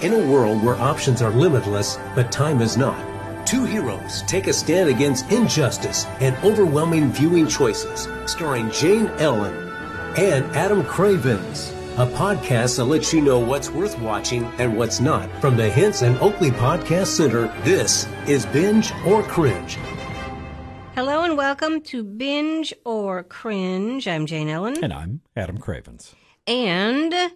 In 0.00 0.12
a 0.12 0.30
world 0.30 0.62
where 0.62 0.76
options 0.76 1.22
are 1.22 1.30
limitless, 1.32 1.98
but 2.14 2.30
time 2.30 2.60
is 2.60 2.76
not, 2.76 3.04
two 3.44 3.64
heroes 3.64 4.22
take 4.22 4.46
a 4.46 4.52
stand 4.52 4.88
against 4.88 5.28
injustice 5.32 6.06
and 6.20 6.36
overwhelming 6.44 7.10
viewing 7.10 7.48
choices, 7.48 8.06
starring 8.30 8.70
Jane 8.70 9.08
Ellen 9.18 9.52
and 10.16 10.44
Adam 10.54 10.84
Cravens. 10.84 11.70
A 11.96 12.06
podcast 12.06 12.76
that 12.76 12.84
lets 12.84 13.12
you 13.12 13.20
know 13.20 13.40
what's 13.40 13.70
worth 13.70 13.98
watching 13.98 14.44
and 14.58 14.78
what's 14.78 15.00
not. 15.00 15.28
From 15.40 15.56
the 15.56 15.68
Hinson 15.68 16.16
Oakley 16.18 16.50
Podcast 16.52 17.08
Center, 17.08 17.48
this 17.64 18.06
is 18.28 18.46
Binge 18.46 18.92
or 19.04 19.24
Cringe. 19.24 19.78
Hello 20.94 21.24
and 21.24 21.36
welcome 21.36 21.80
to 21.80 22.04
Binge 22.04 22.72
or 22.84 23.24
Cringe. 23.24 24.06
I'm 24.06 24.26
Jane 24.26 24.48
Ellen. 24.48 24.76
And 24.80 24.92
I'm 24.92 25.22
Adam 25.34 25.58
Cravens. 25.58 26.14
And 26.46 27.32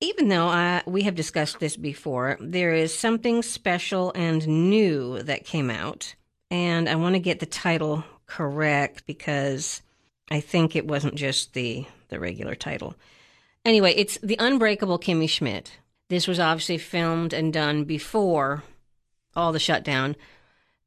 even 0.00 0.28
though 0.28 0.46
I, 0.46 0.82
we 0.86 1.02
have 1.02 1.14
discussed 1.14 1.58
this 1.58 1.76
before, 1.76 2.36
there 2.40 2.72
is 2.72 2.96
something 2.96 3.42
special 3.42 4.12
and 4.14 4.46
new 4.46 5.22
that 5.22 5.44
came 5.44 5.70
out. 5.70 6.14
And 6.50 6.88
I 6.88 6.94
want 6.94 7.14
to 7.14 7.20
get 7.20 7.40
the 7.40 7.46
title 7.46 8.04
correct 8.26 9.04
because 9.06 9.82
I 10.30 10.40
think 10.40 10.76
it 10.76 10.86
wasn't 10.86 11.16
just 11.16 11.54
the, 11.54 11.86
the 12.08 12.20
regular 12.20 12.54
title. 12.54 12.94
Anyway, 13.64 13.92
it's 13.96 14.18
The 14.22 14.36
Unbreakable 14.38 14.98
Kimmy 14.98 15.28
Schmidt. 15.28 15.72
This 16.08 16.28
was 16.28 16.40
obviously 16.40 16.78
filmed 16.78 17.32
and 17.32 17.52
done 17.52 17.84
before 17.84 18.62
all 19.34 19.52
the 19.52 19.58
shutdown. 19.58 20.16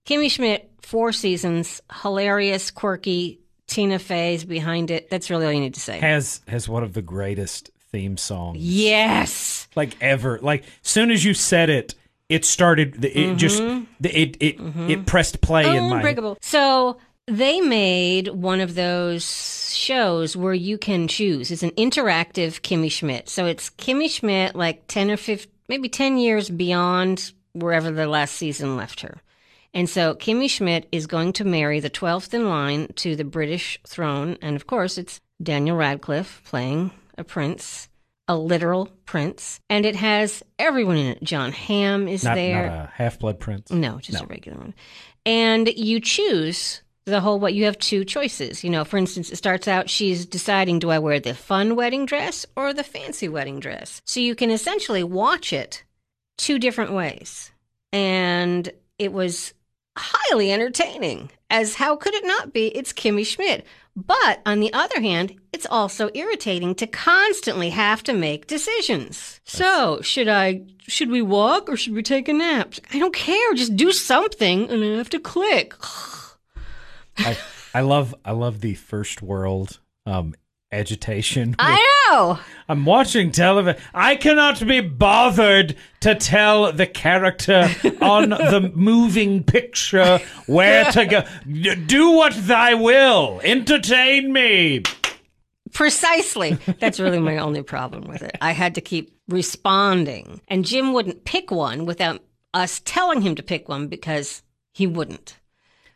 Kimmy 0.06 0.32
Schmidt, 0.32 0.72
four 0.82 1.12
seasons, 1.12 1.82
hilarious, 2.02 2.72
quirky, 2.72 3.40
Tina 3.68 4.00
Fey's 4.00 4.44
behind 4.44 4.90
it. 4.90 5.10
That's 5.10 5.30
really 5.30 5.46
all 5.46 5.52
you 5.52 5.60
need 5.60 5.76
to 5.76 5.80
say. 5.80 6.00
Has 6.00 6.42
has 6.48 6.68
one 6.68 6.84
of 6.84 6.94
the 6.94 7.02
greatest 7.02 7.70
theme 7.92 8.18
song. 8.18 8.56
Yes. 8.58 9.68
Like 9.76 9.96
ever. 10.02 10.40
Like 10.40 10.64
soon 10.82 11.12
as 11.12 11.24
you 11.24 11.34
said 11.34 11.70
it, 11.70 11.96
it 12.30 12.46
started 12.46 13.04
it 13.04 13.14
mm-hmm. 13.14 13.38
just 13.38 13.62
it 13.62 14.38
it 14.40 14.58
mm-hmm. 14.58 14.90
it 14.90 15.06
pressed 15.06 15.42
play 15.42 15.66
oh, 15.66 15.74
in 15.74 15.90
my 15.90 15.98
Unbreakable. 15.98 16.38
So 16.42 16.98
they 17.28 17.62
made 17.62 18.30
one 18.30 18.62
of 18.62 18.76
those 18.76 19.74
shows 19.74 20.36
where 20.36 20.54
you 20.54 20.78
can 20.78 21.08
choose. 21.08 21.52
It's 21.52 21.64
an 21.64 21.72
interactive 21.72 22.62
Kimmy 22.62 22.92
Schmidt. 22.92 23.30
So 23.30 23.46
it's 23.46 23.70
Kimmy 23.70 24.10
Schmidt 24.10 24.56
like 24.56 24.88
10 24.88 25.12
or 25.12 25.18
15 25.18 25.52
maybe 25.68 25.88
10 25.88 26.18
years 26.18 26.50
beyond 26.50 27.32
wherever 27.54 27.92
the 27.92 28.06
last 28.06 28.36
season 28.36 28.76
left 28.76 29.02
her. 29.02 29.22
And 29.74 29.90
so 29.90 30.14
Kimmy 30.16 30.50
Schmidt 30.50 30.86
is 30.92 31.08
going 31.08 31.32
to 31.34 31.46
marry 31.46 31.80
the 31.80 31.90
12th 31.90 32.34
in 32.34 32.50
line 32.50 32.90
to 32.96 33.16
the 33.16 33.24
British 33.24 33.80
throne. 33.88 34.38
And 34.42 34.58
of 34.58 34.68
course, 34.68 34.98
it's 34.98 35.22
Daniel 35.42 35.78
Radcliffe 35.78 36.42
playing 36.44 36.92
a 37.18 37.24
prince, 37.24 37.90
a 38.28 38.38
literal 38.38 38.88
prince. 39.06 39.60
And 39.70 39.86
it 39.86 39.96
has 39.96 40.44
everyone 40.58 40.98
in 40.98 41.08
it. 41.08 41.24
Jon 41.24 41.52
Hamm 41.52 42.08
is 42.08 42.24
not, 42.24 42.36
there. 42.36 42.70
Not 42.70 42.86
a 42.86 42.92
half 42.94 43.20
blood 43.20 43.40
prince? 43.40 43.72
No, 43.72 44.00
just 44.00 44.20
no. 44.20 44.26
a 44.26 44.28
regular 44.28 44.58
one. 44.58 44.74
And 45.26 45.68
you 45.68 46.00
choose 46.00 46.82
the 47.06 47.20
whole 47.20 47.40
what 47.40 47.54
you 47.54 47.66
have 47.66 47.78
two 47.78 48.06
choices. 48.06 48.64
You 48.64 48.70
know, 48.70 48.84
for 48.84 48.98
instance, 48.98 49.32
it 49.32 49.36
starts 49.36 49.68
out 49.68 49.90
she's 49.90 50.26
deciding 50.26 50.80
do 50.80 50.90
I 50.90 51.00
wear 51.00 51.20
the 51.20 51.34
fun 51.34 51.76
wedding 51.76 52.06
dress 52.06 52.46
or 52.56 52.74
the 52.74 52.84
fancy 52.84 53.28
wedding 53.28 53.60
dress? 53.60 54.02
So 54.06 54.20
you 54.20 54.36
can 54.36 54.52
essentially 54.52 55.04
watch 55.04 55.54
it 55.54 55.84
two 56.38 56.60
different 56.60 56.94
ways. 56.94 57.52
And 57.92 58.72
it 58.98 59.12
was 59.12 59.54
highly 59.98 60.52
entertaining. 60.52 61.32
As 61.50 61.76
how 61.76 61.96
could 61.96 62.14
it 62.14 62.26
not 62.26 62.54
be? 62.54 62.68
It's 62.68 62.94
Kimmy 62.94 63.26
Schmidt. 63.26 63.66
But 63.96 64.42
on 64.46 64.62
the 64.62 64.72
other 64.72 65.02
hand, 65.02 65.36
it's 65.62 65.68
also 65.70 66.10
irritating 66.16 66.74
to 66.74 66.88
constantly 66.88 67.70
have 67.70 68.02
to 68.02 68.14
make 68.14 68.48
decisions. 68.48 69.40
So, 69.44 70.02
should 70.02 70.28
I 70.28 70.64
should 70.88 71.12
we 71.12 71.22
walk 71.22 71.70
or 71.70 71.78
should 71.78 71.94
we 71.94 72.02
take 72.02 72.28
a 72.28 72.34
nap? 72.34 72.74
I 72.92 72.98
don't 72.98 73.14
care. 73.14 73.54
Just 73.54 73.76
do 73.76 73.92
something 73.92 74.72
and 74.72 74.84
I 74.84 74.98
have 74.98 75.12
to 75.12 75.20
click. 75.20 75.76
I, 77.20 77.38
I 77.76 77.82
love 77.82 78.16
I 78.26 78.32
love 78.32 78.62
the 78.62 78.74
first 78.74 79.22
world 79.22 79.78
um, 80.08 80.34
agitation. 80.72 81.56
I 81.60 82.08
know. 82.10 82.40
I'm 82.68 82.84
watching 82.84 83.32
television. 83.32 83.80
I 83.94 84.16
cannot 84.16 84.66
be 84.66 84.80
bothered 84.82 85.76
to 86.00 86.16
tell 86.16 86.74
the 86.74 86.88
character 86.88 87.70
on 88.02 88.30
the 88.54 88.72
moving 88.74 89.44
picture 89.44 90.18
where 90.48 90.92
to 90.92 91.06
go. 91.06 91.22
Do 91.86 92.12
what 92.14 92.34
thy 92.34 92.74
will. 92.74 93.42
Entertain 93.44 94.34
me. 94.34 94.82
Precisely. 95.74 96.58
That's 96.80 97.00
really 97.00 97.20
my 97.20 97.38
only 97.38 97.64
problem 97.64 98.08
with 98.08 98.22
it. 98.22 98.38
I 98.42 98.52
had 98.52 98.76
to 98.76 98.82
keep 98.82 99.16
responding. 99.28 100.42
And 100.48 100.66
Jim 100.66 100.94
wouldn't 100.94 101.26
pick 101.26 101.52
one 101.52 101.86
without 101.86 102.22
us 102.54 102.82
telling 102.84 103.22
him 103.22 103.36
to 103.36 103.44
pick 103.44 103.70
one 103.70 103.88
because 103.88 104.44
he 104.74 104.88
wouldn't. 104.88 105.38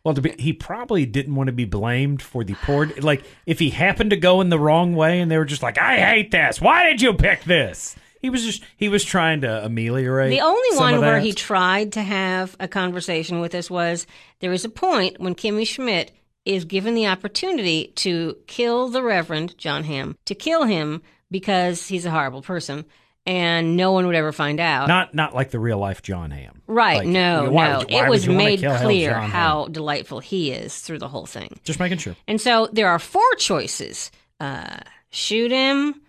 Well, 0.03 0.13
be, 0.13 0.35
he 0.37 0.53
probably 0.53 1.07
didn't 1.07 1.33
want 1.33 1.47
to 1.47 1.53
be 1.53 1.65
blamed 1.65 2.21
for 2.21 2.43
the 2.43 2.53
poor. 2.53 2.85
Like, 2.99 3.23
if 3.47 3.57
he 3.57 3.71
happened 3.71 4.11
to 4.11 4.17
go 4.17 4.39
in 4.39 4.49
the 4.49 4.59
wrong 4.59 4.95
way, 4.95 5.19
and 5.19 5.31
they 5.31 5.37
were 5.39 5.45
just 5.45 5.63
like, 5.63 5.79
"I 5.79 5.97
hate 5.97 6.29
this. 6.29 6.61
Why 6.61 6.83
did 6.83 7.01
you 7.01 7.13
pick 7.15 7.43
this?" 7.43 7.95
He 8.21 8.29
was 8.29 8.43
just 8.43 8.63
he 8.77 8.87
was 8.87 9.03
trying 9.03 9.41
to 9.41 9.65
ameliorate. 9.65 10.29
The 10.29 10.41
only 10.41 10.77
one 10.77 10.99
where 10.99 11.19
he 11.19 11.33
tried 11.33 11.93
to 11.93 12.03
have 12.03 12.55
a 12.59 12.67
conversation 12.67 13.39
with 13.39 13.55
us 13.55 13.69
was 13.69 14.05
there 14.39 14.53
is 14.53 14.63
a 14.63 14.69
point 14.69 15.19
when 15.19 15.33
Kimmy 15.33 15.65
Schmidt 15.65 16.11
is 16.45 16.65
given 16.65 16.93
the 16.93 17.07
opportunity 17.07 17.91
to 17.95 18.37
kill 18.47 18.89
the 18.89 19.03
Reverend 19.03 19.57
Jon 19.57 19.83
Hamm, 19.83 20.15
to 20.25 20.35
kill 20.35 20.63
him 20.63 21.01
because 21.31 21.87
he's 21.87 22.05
a 22.05 22.11
horrible 22.11 22.41
person 22.41 22.85
and 23.25 23.75
no 23.75 23.91
one 23.91 24.05
would 24.05 24.15
ever 24.15 24.31
find 24.31 24.59
out. 24.59 24.87
Not 24.87 25.13
not 25.13 25.33
like 25.33 25.51
the 25.51 25.59
real 25.59 25.77
life 25.77 26.01
Jon 26.01 26.31
Hamm. 26.31 26.61
Right? 26.67 26.99
Like, 26.99 27.07
no, 27.07 27.49
why 27.49 27.67
no. 27.67 27.85
Why 27.89 28.05
it 28.05 28.09
was 28.09 28.27
made 28.27 28.59
clear 28.59 29.13
how 29.13 29.63
Hamm? 29.63 29.71
delightful 29.71 30.19
he 30.19 30.51
is 30.51 30.79
through 30.79 30.99
the 30.99 31.07
whole 31.07 31.25
thing. 31.25 31.59
Just 31.63 31.79
making 31.79 31.97
sure. 31.97 32.15
And 32.27 32.39
so 32.39 32.69
there 32.71 32.89
are 32.89 32.99
four 32.99 33.35
choices: 33.37 34.11
uh, 34.39 34.77
shoot 35.09 35.51
him, 35.51 36.01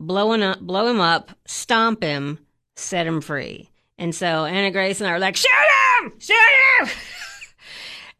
blow 0.00 0.32
him 0.32 0.42
up, 0.42 0.60
blow 0.60 0.88
him 0.88 1.00
up, 1.00 1.30
stomp 1.46 2.02
him, 2.02 2.38
set 2.76 3.06
him 3.06 3.20
free. 3.20 3.70
And 3.96 4.14
so 4.14 4.44
Anna 4.44 4.72
Grace 4.72 5.00
and 5.00 5.08
I 5.08 5.12
are 5.12 5.20
like, 5.20 5.36
shoot 5.36 5.48
him, 6.02 6.12
shoot 6.18 6.34
him. 6.80 6.88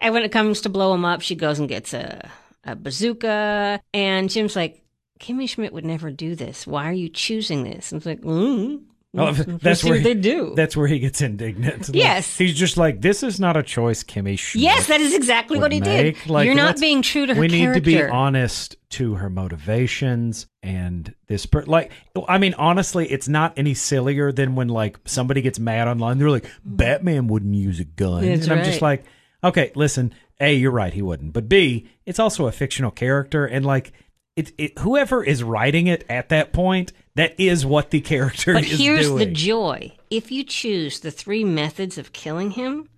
and 0.01 0.15
when 0.15 0.23
it 0.23 0.33
comes 0.33 0.63
to 0.63 0.69
blow 0.69 0.95
him 0.95 1.05
up, 1.05 1.21
she 1.21 1.35
goes 1.35 1.59
and 1.59 1.69
gets 1.69 1.95
a 1.95 2.31
a 2.65 2.75
bazooka, 2.75 3.81
and 3.93 4.31
Jim's 4.31 4.57
like, 4.57 4.83
Kimmy 5.21 5.49
Schmidt 5.49 5.73
would 5.73 5.85
never 5.85 6.11
do 6.11 6.35
this. 6.35 6.67
Why 6.67 6.89
are 6.89 6.93
you 6.93 7.09
choosing 7.09 7.63
this? 7.63 7.93
And 7.93 7.99
it's 7.99 8.07
like, 8.07 8.21
mm, 8.23 8.83
well, 9.15 9.33
that's 9.33 9.85
where 9.85 9.95
he, 9.95 10.03
they 10.03 10.15
do. 10.15 10.55
That's 10.57 10.77
where 10.77 10.89
he 10.89 10.99
gets 10.99 11.21
indignant. 11.21 11.89
Like, 11.89 11.95
yes, 11.95 12.37
he's 12.37 12.55
just 12.55 12.77
like, 12.77 13.01
"This 13.01 13.23
is 13.23 13.39
not 13.39 13.57
a 13.57 13.63
choice, 13.63 14.03
Kimmy 14.03 14.37
Schmidt." 14.37 14.65
Yes, 14.65 14.89
that 14.89 15.01
is 15.01 15.15
exactly 15.15 15.59
what 15.59 15.71
he 15.71 15.81
make. 15.81 16.17
did. 16.17 16.31
Like, 16.31 16.47
You're 16.47 16.57
not 16.57 16.81
being 16.81 17.01
true 17.01 17.27
to 17.27 17.35
her. 17.35 17.41
We 17.41 17.47
need 17.47 17.75
to 17.75 17.81
be 17.81 18.03
honest 18.03 18.77
to 18.91 19.15
her 19.15 19.31
motivations 19.31 20.49
and 20.65 21.15
this. 21.29 21.47
Per- 21.47 21.63
like, 21.63 21.93
I 22.27 22.39
mean, 22.39 22.55
honestly, 22.55 23.07
it's 23.09 23.29
not 23.29 23.57
any 23.57 23.75
sillier 23.75 24.33
than 24.33 24.57
when 24.57 24.67
like 24.67 24.99
somebody 25.05 25.43
gets 25.43 25.61
mad 25.61 25.87
online. 25.87 26.19
They're 26.19 26.31
like, 26.31 26.51
"Batman 26.65 27.29
wouldn't 27.29 27.55
use 27.55 27.79
a 27.79 27.85
gun," 27.85 28.27
that's 28.27 28.49
and 28.49 28.59
I'm 28.59 28.65
just 28.65 28.83
like, 28.83 29.05
"Okay, 29.45 29.73
listen." 29.75 30.15
A, 30.41 30.53
you're 30.53 30.73
right, 30.73 30.93
he 30.93 31.01
wouldn't. 31.01 31.33
But 31.33 31.49
B, 31.49 31.89
it's 32.05 32.19
also 32.19 32.49
a 32.49 32.53
fictional 32.53 32.91
character, 32.91 33.47
and 33.47 33.65
like 33.65 33.93
it, 34.37 34.53
it, 34.59 34.79
whoever 34.81 35.23
is 35.23 35.45
writing 35.45 35.87
it 35.87 36.05
at 36.09 36.29
that 36.31 36.53
point, 36.53 36.93
that 37.15 37.39
is 37.39 37.65
what 37.65 37.91
the 37.91 38.01
character 38.01 38.55
but 38.55 38.65
is 38.65 38.79
here's 38.79 39.07
doing. 39.07 39.19
the 39.19 39.33
joy. 39.33 39.93
If 40.11 40.33
you 40.33 40.43
choose 40.43 41.01
the 41.01 41.11
three 41.11 41.45
methods 41.45 41.99
of 41.99 42.13
killing 42.13 42.53
him 42.53 42.89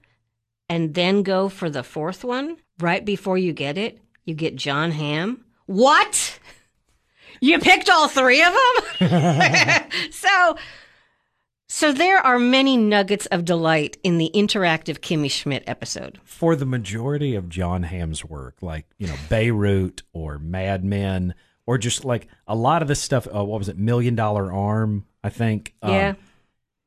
and 0.68 0.94
then 0.94 1.22
go 1.22 1.48
for 1.48 1.68
the 1.68 1.82
fourth 1.82 2.24
one, 2.24 2.56
right 2.78 3.04
before 3.04 3.36
you 3.36 3.52
get 3.52 3.76
it, 3.76 3.98
you 4.24 4.34
get 4.34 4.56
Jon 4.56 4.92
Hamm. 4.92 5.44
What? 5.66 6.38
You 7.38 7.58
picked 7.58 7.90
all 7.90 8.08
three 8.08 8.42
of 8.42 8.54
them? 8.98 9.10
so 10.10 10.56
so 11.68 11.92
there 11.92 12.18
are 12.18 12.38
many 12.38 12.76
nuggets 12.76 13.26
of 13.26 13.44
delight 13.44 13.96
in 14.02 14.18
the 14.18 14.30
interactive 14.34 15.00
Kimmy 15.00 15.30
Schmidt 15.30 15.64
episode. 15.66 16.20
For 16.24 16.54
the 16.54 16.66
majority 16.66 17.34
of 17.34 17.48
Jon 17.48 17.82
Hamm's 17.82 18.24
work, 18.24 18.56
like, 18.62 18.86
you 18.98 19.06
know, 19.06 19.16
Beirut 19.28 20.02
or 20.12 20.38
Mad 20.38 20.84
Men, 20.84 21.34
or 21.66 21.78
just 21.78 22.04
like 22.04 22.28
a 22.46 22.54
lot 22.54 22.82
of 22.82 22.88
the 22.88 22.94
stuff, 22.94 23.26
uh, 23.26 23.44
what 23.44 23.58
was 23.58 23.68
it, 23.68 23.78
Million 23.78 24.14
Dollar 24.14 24.52
Arm, 24.52 25.06
I 25.24 25.30
think. 25.30 25.74
Um, 25.82 25.92
yeah. 25.92 26.08
Um, 26.10 26.16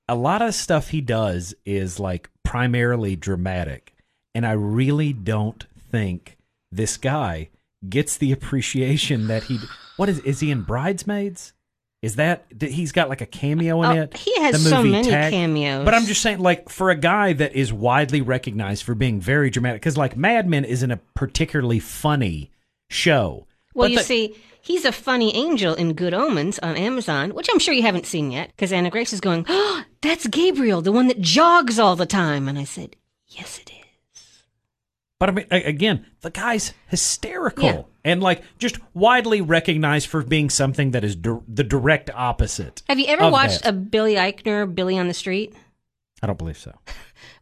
a 0.07 0.15
lot 0.15 0.41
of 0.41 0.55
stuff 0.55 0.89
he 0.89 1.01
does 1.01 1.53
is 1.65 1.99
like 1.99 2.29
primarily 2.43 3.15
dramatic. 3.15 3.95
And 4.33 4.45
I 4.45 4.53
really 4.53 5.13
don't 5.13 5.65
think 5.91 6.37
this 6.71 6.97
guy 6.97 7.49
gets 7.87 8.17
the 8.17 8.31
appreciation 8.31 9.27
that 9.27 9.43
he. 9.43 9.59
What 9.97 10.09
is, 10.09 10.19
is 10.19 10.39
he 10.39 10.49
in 10.49 10.61
Bridesmaids? 10.61 11.53
Is 12.01 12.15
that 12.15 12.45
he's 12.61 12.93
got 12.93 13.09
like 13.09 13.19
a 13.19 13.25
cameo 13.25 13.83
in 13.83 13.97
oh, 13.97 14.01
it? 14.03 14.15
He 14.15 14.33
has 14.41 14.63
so 14.67 14.81
many 14.83 15.09
Tag. 15.09 15.33
cameos. 15.33 15.83
But 15.83 15.93
I'm 15.93 16.05
just 16.05 16.21
saying, 16.21 16.39
like 16.39 16.69
for 16.69 16.89
a 16.89 16.95
guy 16.95 17.33
that 17.33 17.53
is 17.53 17.73
widely 17.73 18.21
recognized 18.21 18.83
for 18.83 18.95
being 18.95 19.19
very 19.19 19.49
dramatic, 19.49 19.81
because 19.81 19.97
like 19.97 20.15
Mad 20.15 20.47
Men 20.47 20.63
isn't 20.63 20.91
a 20.91 20.97
particularly 21.13 21.79
funny 21.79 22.51
show. 22.89 23.47
Well, 23.73 23.85
but 23.85 23.91
you 23.91 23.97
the, 23.97 24.03
see, 24.03 24.35
he's 24.61 24.85
a 24.85 24.93
funny 24.93 25.35
angel 25.35 25.75
in 25.75 25.93
Good 25.93 26.13
Omens 26.13 26.57
on 26.59 26.77
Amazon, 26.77 27.33
which 27.33 27.49
I'm 27.51 27.59
sure 27.59 27.73
you 27.73 27.81
haven't 27.81 28.05
seen 28.05 28.31
yet, 28.31 28.47
because 28.55 28.71
Anna 28.71 28.89
Grace 28.89 29.11
is 29.11 29.19
going, 29.19 29.45
oh, 29.49 29.83
That's 30.01 30.27
Gabriel, 30.27 30.81
the 30.81 30.93
one 30.93 31.07
that 31.07 31.19
jogs 31.19 31.77
all 31.77 31.95
the 31.95 32.05
time. 32.05 32.47
And 32.47 32.57
I 32.57 32.63
said, 32.63 32.95
Yes, 33.27 33.59
it 33.59 33.71
is. 33.71 33.78
But 35.19 35.29
I 35.29 35.31
mean, 35.33 35.45
again, 35.51 36.05
the 36.21 36.31
guy's 36.31 36.73
hysterical 36.87 37.63
Yeah. 37.65 37.81
and 38.05 38.23
like 38.23 38.41
just 38.57 38.77
widely 38.93 39.41
recognized 39.41 40.07
for 40.07 40.23
being 40.23 40.49
something 40.49 40.91
that 40.91 41.03
is 41.03 41.17
the 41.21 41.63
direct 41.63 42.09
opposite. 42.15 42.81
Have 42.87 42.99
you 42.99 43.05
ever 43.07 43.29
watched 43.29 43.63
that. 43.63 43.69
a 43.69 43.73
Billy 43.73 44.15
Eichner, 44.15 44.73
Billy 44.73 44.97
on 44.97 45.07
the 45.09 45.13
Street? 45.13 45.53
I 46.23 46.27
don't 46.27 46.37
believe 46.39 46.57
so. 46.57 46.73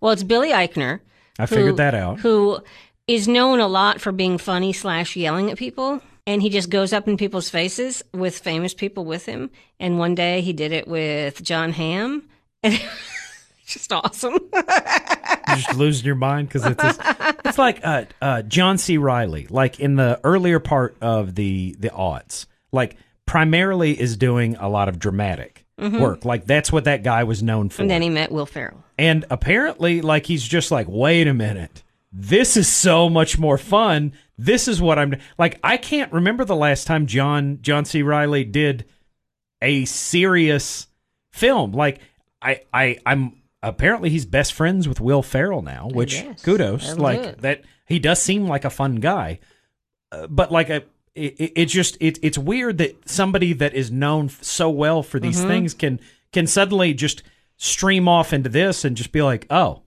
Well, 0.02 0.12
it's 0.12 0.24
Billy 0.24 0.50
Eichner. 0.50 1.00
I 1.40 1.46
who- 1.46 1.56
figured 1.56 1.78
that 1.78 1.94
out. 1.96 2.20
Who 2.20 2.60
is 3.08 3.28
known 3.28 3.60
a 3.60 3.68
lot 3.68 4.02
for 4.02 4.12
being 4.12 4.38
funny 4.38 4.74
slash 4.74 5.16
yelling 5.16 5.50
at 5.52 5.58
people. 5.58 6.02
And 6.28 6.42
he 6.42 6.50
just 6.50 6.70
goes 6.70 6.92
up 6.94 7.08
in 7.08 7.16
people's 7.16 7.50
faces 7.50 8.04
with 8.14 8.38
famous 8.38 8.74
people 8.74 9.06
with 9.06 9.26
him. 9.26 9.50
And 9.80 9.98
one 9.98 10.14
day 10.14 10.42
he 10.42 10.52
did 10.54 10.72
it 10.72 10.88
with 10.88 11.42
Jon 11.42 11.72
Hamm. 11.72 12.28
And 12.64 12.74
it's 13.64 13.74
just 13.74 13.94
awesome. 13.94 14.38
You're 14.54 15.56
just 15.56 15.74
losing 15.76 16.06
your 16.06 16.16
mind 16.16 16.50
because 16.50 16.66
it's 16.66 16.82
this, 16.84 16.98
it's 17.58 17.84
like 17.84 17.86
uh, 17.86 18.06
uh, 18.22 18.42
John 18.44 18.78
C. 18.78 18.98
Reilly, 18.98 19.48
like 19.50 19.80
in 19.80 19.96
the 19.96 20.20
earlier 20.24 20.60
part 20.60 20.96
of 21.02 21.36
the 21.36 21.76
the 21.80 21.90
aughts, 21.90 22.46
like 22.72 22.98
primarily 23.26 24.00
is 24.00 24.16
doing 24.18 24.56
a 24.58 24.70
lot 24.70 24.90
of 24.90 25.00
dramatic 25.00 25.66
work. 25.78 26.24
Like 26.24 26.46
that's 26.46 26.72
what 26.72 26.84
that 26.86 27.04
guy 27.04 27.24
was 27.24 27.42
known 27.42 27.70
for. 27.70 27.76
Mm-hmm. 27.76 27.82
and 27.82 27.92
then 27.92 28.02
he 28.04 28.10
met 28.10 28.32
Will 28.32 28.46
Ferrell. 28.46 28.84
And 28.98 29.26
apparently, 29.30 30.02
like 30.02 30.26
he's 30.26 30.48
just 30.48 30.70
like, 30.72 30.88
wait 30.88 31.28
a 31.28 31.34
minute, 31.34 31.84
this 32.12 32.58
is 32.58 32.68
so 32.68 33.10
much 33.10 33.40
more 33.40 33.58
fun. 33.58 34.14
This 34.38 34.68
is 34.68 34.80
what 34.80 35.00
I'm 35.00 35.16
like. 35.40 35.60
I 35.64 35.78
can't 35.78 36.14
remember 36.14 36.46
the 36.46 36.56
last 36.56 36.86
time 36.86 37.08
John 37.08 37.60
John 37.62 37.86
C. 37.86 38.04
Reilly 38.04 38.44
did 38.44 38.86
a 39.64 39.86
serious 39.86 40.88
film. 41.32 41.72
Like 41.72 42.02
I 42.40 42.62
I 42.72 42.98
I'm 43.06 43.37
apparently 43.64 44.10
he's 44.10 44.26
best 44.26 44.54
friends 44.54 44.88
with 44.88 45.00
Will 45.02 45.22
Ferrell 45.24 45.62
now, 45.62 45.88
which 45.92 46.22
guess. 46.24 46.42
kudos. 46.44 46.98
Like 46.98 47.20
it. 47.20 47.42
that 47.42 47.62
he 47.86 48.00
does 48.00 48.22
seem 48.22 48.48
like 48.48 48.66
a 48.66 48.70
fun 48.70 48.96
guy, 48.96 49.40
uh, 50.12 50.28
but 50.28 50.52
like 50.52 50.70
a. 50.70 50.84
It, 51.16 51.34
it- 51.40 51.54
it's 51.56 51.74
just 51.74 51.98
it, 52.00 52.20
it's 52.22 52.38
weird 52.38 52.78
that 52.78 53.10
somebody 53.10 53.54
that 53.54 53.74
is 53.74 53.90
known 53.90 54.26
f- 54.28 54.44
so 54.44 54.70
well 54.70 55.02
for 55.02 55.20
these 55.20 55.40
Mm-hmm. 55.40 55.48
things 55.48 55.74
can 55.74 56.00
can 56.32 56.46
suddenly 56.46 56.94
just 56.94 57.24
stream 57.56 58.08
off 58.08 58.34
into 58.34 58.50
this 58.50 58.86
and 58.86 58.96
just 58.96 59.12
be 59.12 59.24
like, 59.24 59.48
oh, 59.50 59.82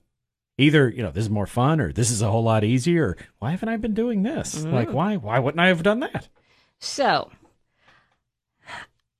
either 0.57 0.89
you 0.89 1.01
know 1.01 1.11
this 1.11 1.23
is 1.23 1.29
more 1.29 1.47
fun 1.47 1.79
or 1.79 1.93
this 1.93 2.11
is 2.11 2.21
a 2.21 2.29
whole 2.29 2.43
lot 2.43 2.65
easier. 2.65 3.05
Or, 3.11 3.17
why 3.39 3.51
haven't 3.51 3.69
I 3.69 3.77
been 3.77 3.93
doing 3.93 4.23
this? 4.23 4.55
Mm-hmm. 4.55 4.73
Like 4.73 4.91
why 4.91 5.15
why 5.15 5.39
wouldn't 5.39 5.61
I 5.61 5.67
have 5.69 5.83
done 5.83 6.01
that? 6.01 6.27
So, 6.79 7.31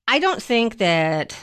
I 0.08 0.20
don't 0.20 0.44
think 0.44 0.80
that 0.80 1.34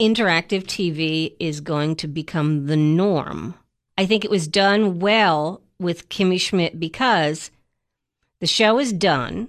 interactive 0.00 0.64
TV 0.64 1.34
is 1.38 1.60
going 1.60 1.96
to 1.96 2.08
become 2.08 2.66
the 2.66 2.76
norm. 2.76 3.54
I 3.96 4.06
think 4.06 4.24
it 4.24 4.30
was 4.30 4.48
done 4.48 4.98
well 4.98 5.62
with 5.78 6.08
Kimmy 6.08 6.40
Schmidt 6.40 6.80
because 6.80 7.50
the 8.40 8.46
show 8.46 8.78
is 8.78 8.92
done 8.92 9.48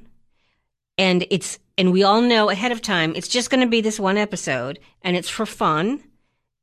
and 0.97 1.25
it's 1.29 1.59
and 1.77 1.91
we 1.91 2.03
all 2.03 2.21
know 2.21 2.49
ahead 2.49 2.71
of 2.71 2.81
time 2.81 3.13
it's 3.15 3.27
just 3.27 3.49
going 3.49 3.61
to 3.61 3.69
be 3.69 3.81
this 3.81 3.99
one 3.99 4.17
episode 4.17 4.79
and 5.01 5.17
it's 5.17 5.29
for 5.29 5.45
fun 5.45 6.03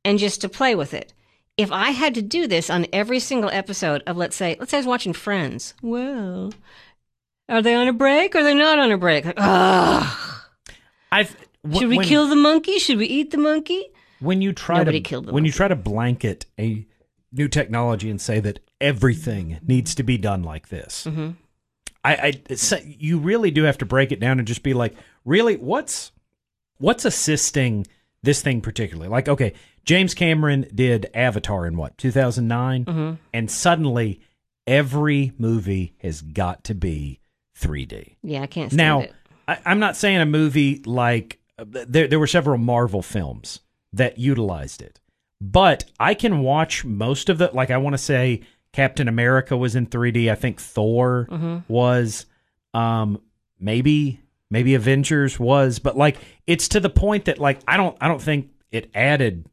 and 0.05 0.19
just 0.19 0.41
to 0.41 0.49
play 0.49 0.75
with 0.75 0.93
it. 0.93 1.13
If 1.55 1.71
I 1.71 1.91
had 1.91 2.15
to 2.15 2.21
do 2.21 2.47
this 2.47 2.69
on 2.69 2.87
every 2.91 3.19
single 3.19 3.49
episode 3.51 4.01
of 4.07 4.17
let's 4.17 4.35
say 4.35 4.55
let's 4.59 4.71
say 4.71 4.77
I 4.77 4.79
was 4.79 4.87
watching 4.87 5.13
Friends. 5.13 5.73
Well, 5.81 6.53
are 7.49 7.61
they 7.61 7.75
on 7.75 7.87
a 7.87 7.93
break 7.93 8.35
or 8.35 8.39
are 8.39 8.43
they 8.43 8.55
not 8.55 8.79
on 8.79 8.91
a 8.91 8.97
break? 8.97 9.25
Like, 9.25 9.35
ugh. 9.37 10.41
I've 11.11 11.35
w- 11.63 11.79
Should 11.79 11.89
we 11.89 11.97
when, 11.97 12.07
kill 12.07 12.27
the 12.27 12.35
monkey? 12.35 12.77
Should 12.79 12.97
we 12.97 13.05
eat 13.07 13.31
the 13.31 13.37
monkey? 13.37 13.85
when 14.19 14.41
you 14.41 14.53
try 14.53 14.77
Nobody 14.77 15.01
to 15.01 15.19
when 15.21 15.43
you 15.43 15.51
try 15.51 15.67
to 15.67 15.75
blanket 15.75 16.45
a 16.57 16.85
new 17.33 17.47
technology 17.49 18.09
and 18.09 18.21
say 18.21 18.39
that 18.39 18.59
everything 18.79 19.59
needs 19.67 19.95
to 19.95 20.03
be 20.03 20.17
done 20.17 20.43
like 20.43 20.69
this. 20.69 21.05
Mm-hmm. 21.05 21.31
I, 22.05 22.41
I 22.49 22.81
you 22.97 23.17
really 23.17 23.51
do 23.51 23.63
have 23.63 23.77
to 23.79 23.85
break 23.85 24.11
it 24.11 24.19
down 24.19 24.39
and 24.39 24.47
just 24.47 24.63
be 24.63 24.73
like, 24.73 24.93
really, 25.25 25.55
what's 25.57 26.11
what's 26.77 27.05
assisting 27.05 27.85
this 28.23 28.41
thing 28.41 28.61
particularly? 28.61 29.09
Like, 29.09 29.27
okay, 29.27 29.53
James 29.85 30.13
Cameron 30.13 30.67
did 30.73 31.09
Avatar 31.13 31.65
in 31.65 31.75
what 31.77 31.97
2009, 31.97 32.85
Mm-hmm. 32.85 33.13
and 33.33 33.51
suddenly 33.51 34.21
every 34.67 35.33
movie 35.37 35.93
has 35.99 36.21
got 36.21 36.63
to 36.65 36.75
be 36.75 37.19
3D. 37.59 38.15
Yeah, 38.23 38.41
I 38.41 38.47
can't 38.47 38.71
stand 38.71 38.77
Now, 38.77 38.99
it. 39.01 39.13
I, 39.47 39.59
I'm 39.65 39.79
not 39.79 39.97
saying 39.97 40.17
a 40.19 40.25
movie 40.25 40.81
like 40.85 41.39
there. 41.63 42.07
There 42.07 42.19
were 42.19 42.27
several 42.27 42.57
Marvel 42.57 43.01
films 43.01 43.59
that 43.91 44.17
utilized 44.17 44.81
it, 44.81 44.99
but 45.41 45.85
I 45.99 46.13
can 46.13 46.39
watch 46.41 46.83
most 46.85 47.29
of 47.29 47.37
the. 47.37 47.49
Like 47.53 47.71
I 47.71 47.77
want 47.77 47.93
to 47.93 47.97
say, 47.97 48.41
Captain 48.71 49.07
America 49.07 49.55
was 49.57 49.75
in 49.75 49.87
3D. 49.87 50.31
I 50.31 50.35
think 50.35 50.59
Thor 50.59 51.27
Mm-hmm. 51.31 51.57
was. 51.71 52.25
Um, 52.73 53.21
maybe 53.59 54.19
maybe 54.49 54.73
Avengers 54.75 55.39
was, 55.39 55.79
but 55.79 55.95
like 55.97 56.17
it's 56.47 56.67
to 56.69 56.79
the 56.79 56.89
point 56.89 57.25
that 57.25 57.37
like 57.39 57.59
I 57.67 57.77
don't 57.77 57.95
I 58.01 58.07
don't 58.07 58.21
think 58.21 58.49
it 58.71 58.89
added 58.95 59.45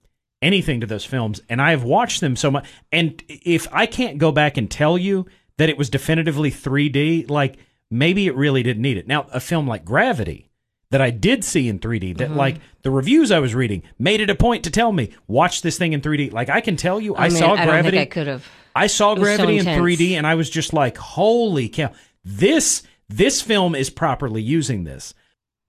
anything 0.43 0.81
to 0.81 0.87
those 0.87 1.05
films, 1.05 1.41
and 1.51 1.61
I 1.61 1.71
have 1.73 1.85
watched 1.85 2.21
them 2.23 2.35
so 2.37 2.51
much. 2.51 2.67
And 2.91 3.23
if 3.29 3.69
I 3.73 3.85
can't 3.87 4.17
go 4.19 4.33
back 4.33 4.57
and 4.57 4.71
tell 4.71 4.97
you 4.97 5.27
that 5.59 5.69
it 5.69 5.77
was 5.77 5.91
definitively 5.91 6.51
3D, 6.51 7.29
like 7.29 7.59
maybe 7.91 8.27
it 8.27 8.35
really 8.35 8.63
didn't 8.63 8.81
need 8.83 8.97
it. 8.97 9.07
Now, 9.07 9.27
a 9.33 9.41
film 9.41 9.67
like 9.69 9.85
Gravity 9.85 10.50
that 10.91 11.01
I 11.01 11.11
did 11.11 11.45
see 11.45 11.69
in 11.69 11.79
3D, 11.79 12.19
that 12.19 12.33
like 12.33 12.57
the 12.83 12.91
reviews 12.91 13.31
I 13.31 13.39
was 13.39 13.55
reading 13.55 13.83
made 13.99 14.21
it 14.21 14.29
a 14.31 14.35
point 14.35 14.65
to 14.65 14.71
tell 14.71 14.91
me 14.93 15.11
watch 15.29 15.63
this 15.63 15.79
thing 15.79 15.93
in 15.93 16.01
3D. 16.01 16.33
Like 16.33 16.49
I 16.49 16.61
can 16.61 16.77
tell 16.77 17.01
you, 17.01 17.15
I, 17.17 17.29
mean, 17.29 17.39
saw 17.39 17.53
I 17.53 17.57
don't 17.59 17.67
Gravity. 17.67 17.97
think 17.99 18.11
I 18.11 18.15
could 18.15 18.27
have. 18.27 18.49
I 18.75 18.87
saw 18.89 19.11
was 19.11 19.19
so 19.21 19.23
Gravity 19.23 19.59
in 19.59 19.65
3D 19.67 20.13
and 20.13 20.27
I 20.27 20.35
was 20.35 20.51
just 20.51 20.73
like, 20.73 20.97
holy 20.97 21.69
cow. 21.69 21.93
This 22.25 22.83
this 23.09 23.41
film 23.43 23.75
is 23.75 23.91
properly 23.91 24.43
using 24.43 24.85
this. 24.85 25.15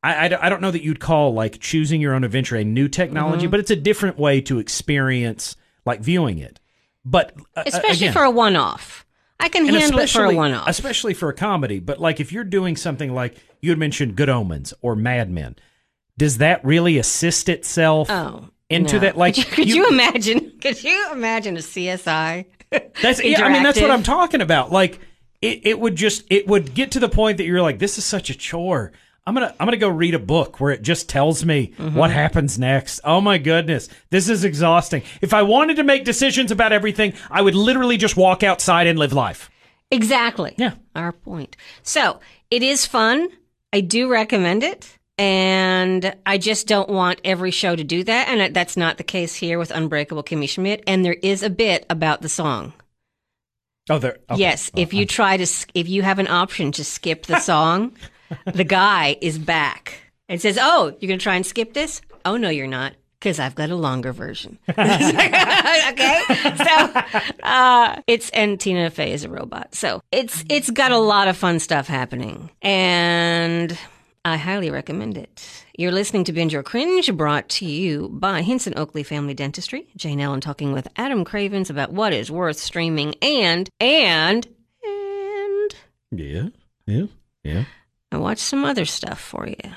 I, 0.04 0.28
I, 0.30 0.46
I 0.48 0.50
don't 0.50 0.62
know 0.62 0.72
that 0.72 0.84
you'd 0.84 1.00
call 1.00 1.34
like 1.34 1.60
choosing 1.60 2.02
your 2.02 2.14
own 2.16 2.24
adventure 2.24 2.56
a 2.56 2.64
new 2.64 2.88
technology, 2.88 3.44
Mm-hmm. 3.46 3.52
but 3.52 3.60
it's 3.60 3.72
a 3.72 3.76
different 3.76 4.18
way 4.18 4.42
to 4.42 4.58
experience 4.60 5.56
like 5.86 6.02
viewing 6.02 6.40
it. 6.40 6.60
But 7.06 7.36
uh, 7.56 7.64
Especially 7.68 8.08
again, 8.08 8.14
for 8.14 8.24
a 8.24 8.32
one 8.32 8.56
off. 8.56 9.06
I 9.42 9.50
can 9.50 9.68
and 9.68 9.76
handle 9.76 10.00
it 10.00 10.10
for 10.10 10.26
a 10.26 10.34
one 10.36 10.54
off. 10.54 10.68
especially 10.68 11.14
for 11.14 11.30
a 11.30 11.34
comedy. 11.34 11.80
But 11.80 12.00
like 12.00 12.20
if 12.20 12.32
you're 12.32 12.44
doing 12.44 12.76
something 12.76 13.14
like 13.14 13.36
you 13.62 13.72
had 13.72 13.80
mentioned 13.80 14.16
Good 14.16 14.30
Omens 14.30 14.74
or 14.82 14.96
Mad 14.96 15.30
Men, 15.30 15.56
does 16.18 16.38
that 16.38 16.64
really 16.64 16.98
assist 16.98 17.50
itself 17.50 18.10
Oh. 18.10 18.50
into 18.70 18.94
no. 18.96 19.00
that? 19.00 19.18
Like 19.18 19.36
could 19.36 19.46
you, 19.48 19.52
could 19.54 19.70
you 19.70 19.88
imagine? 19.90 20.54
Could 20.62 20.84
you 20.84 21.12
imagine 21.12 21.58
a 21.58 21.62
CSI? 21.62 22.46
That's 23.02 23.22
yeah, 23.24 23.44
I 23.44 23.52
mean 23.52 23.64
that's 23.64 23.82
what. 23.82 23.92
I'm 23.92 24.04
talking 24.04 24.40
about. 24.42 24.72
Like 24.72 25.00
it, 25.42 25.62
it 25.66 25.80
would 25.80 25.96
just 25.96 26.24
it 26.30 26.48
would 26.48 26.74
get 26.74 26.92
to 26.92 27.00
the 27.00 27.10
point 27.10 27.38
that 27.38 27.46
you're 27.46 27.62
like, 27.62 27.80
this 27.80 27.98
is 27.98 28.06
such 28.06 28.30
a 28.30 28.36
chore. 28.36 28.94
I'm 29.28 29.34
gonna 29.36 29.54
I'm 29.60 29.68
gonna 29.68 29.78
go 29.78 29.90
read 29.90 30.14
a 30.16 30.20
book 30.20 30.60
where 30.60 30.72
it 30.72 30.82
just 30.82 31.08
tells 31.08 31.46
me 31.46 31.74
Mm-hmm. 31.78 31.96
what 31.96 32.10
happens 32.12 32.58
next. 32.58 33.00
Oh 33.04 33.22
my 33.22 33.38
goodness, 33.38 33.88
this 34.10 34.28
is 34.30 34.44
exhausting. 34.44 35.04
If 35.22 35.34
I 35.34 35.44
wanted 35.44 35.76
to 35.78 35.84
make 35.84 36.06
decisions 36.06 36.52
about 36.52 36.72
everything, 36.74 37.14
I 37.30 37.42
would 37.42 37.56
literally 37.56 37.98
just 37.98 38.18
walk 38.18 38.42
outside 38.44 38.88
and 38.88 38.98
live 38.98 39.14
life. 39.14 39.50
Exactly. 39.92 40.56
Yeah. 40.58 40.74
Our 40.96 41.12
point. 41.12 41.56
So 41.84 42.20
it 42.50 42.64
is 42.64 42.86
fun. 42.86 43.28
I 43.74 43.82
do 43.82 44.10
recommend 44.10 44.64
it. 44.64 44.98
And 45.18 46.16
I 46.26 46.40
just 46.40 46.66
don't 46.66 46.90
want 46.90 47.22
every 47.24 47.52
show 47.52 47.76
to 47.76 47.84
do 47.84 48.04
that. 48.06 48.28
And 48.28 48.56
that's 48.56 48.76
not 48.76 48.98
the 48.98 49.04
case 49.04 49.36
here 49.36 49.60
with 49.60 49.70
Unbreakable 49.70 50.24
Kimmy 50.24 50.50
Schmidt. 50.50 50.84
And 50.88 51.06
there 51.06 51.18
is 51.22 51.44
a 51.44 51.50
bit 51.50 51.86
about 51.92 52.22
the 52.24 52.30
song. 52.30 52.74
Oh, 53.90 54.00
there. 54.00 54.18
okay. 54.32 54.40
Yes, 54.40 54.72
if 54.76 54.94
you 54.94 55.06
try 55.06 55.38
to, 55.38 55.46
if 55.76 55.88
you 55.90 56.02
have 56.02 56.18
an 56.20 56.28
option 56.28 56.72
to 56.74 56.84
skip 56.84 57.26
the 57.28 57.40
song, 57.52 57.92
the 58.54 58.64
guy 58.64 59.18
is 59.22 59.38
back 59.38 60.02
and 60.30 60.42
says, 60.42 60.58
"Oh, 60.62 60.96
you're 61.00 61.18
to 61.18 61.24
try 61.24 61.36
and 61.36 61.46
skip 61.46 61.74
this? 61.74 62.02
Oh 62.26 62.38
no, 62.38 62.50
you're 62.50 62.68
not, 62.68 62.94
because 63.20 63.40
I've 63.40 63.56
got 63.56 63.70
a 63.70 63.76
longer 63.76 64.14
version." 64.14 64.60
okay, 64.70 66.22
so 66.58 67.02
uh, 67.44 68.02
it's 68.08 68.30
and 68.32 68.60
Tina 68.60 68.90
Fey 68.90 69.12
is 69.12 69.24
a 69.24 69.30
robot, 69.30 69.76
so 69.76 70.02
it's 70.12 70.44
it's 70.50 70.70
got 70.72 70.92
a 70.92 70.98
lot 70.98 71.28
of 71.28 71.38
fun 71.38 71.60
stuff 71.60 71.88
happening, 71.88 72.50
and 72.62 73.78
I 74.24 74.38
highly 74.38 74.70
recommend 74.70 75.18
it. 75.18 75.66
You're 75.78 75.92
listening 75.92 76.26
to 76.26 76.34
Binge 76.34 76.54
or 76.54 76.62
Cringe, 76.62 77.12
brought 77.16 77.50
to 77.50 77.66
you 77.66 78.10
by 78.10 78.44
Hinson 78.44 78.74
Oakley 78.78 79.02
Family 79.02 79.34
Dentistry. 79.34 79.88
Jane 79.98 80.20
Ellen 80.20 80.42
talking 80.42 80.74
with 80.74 80.88
Adam 80.96 81.26
Cravens 81.26 81.72
about 81.72 81.92
what 81.92 82.14
is 82.14 82.30
worth 82.30 82.58
streaming 82.58 83.16
and 83.22 83.68
and 83.80 84.48
and 84.84 85.76
Yeah. 86.12 86.50
Yeah. 86.86 87.06
Yeah. 87.44 87.64
I 88.12 88.18
watched 88.18 88.42
some 88.42 88.66
other 88.66 88.86
stuff 88.86 89.20
for 89.22 89.48
you, 89.48 89.72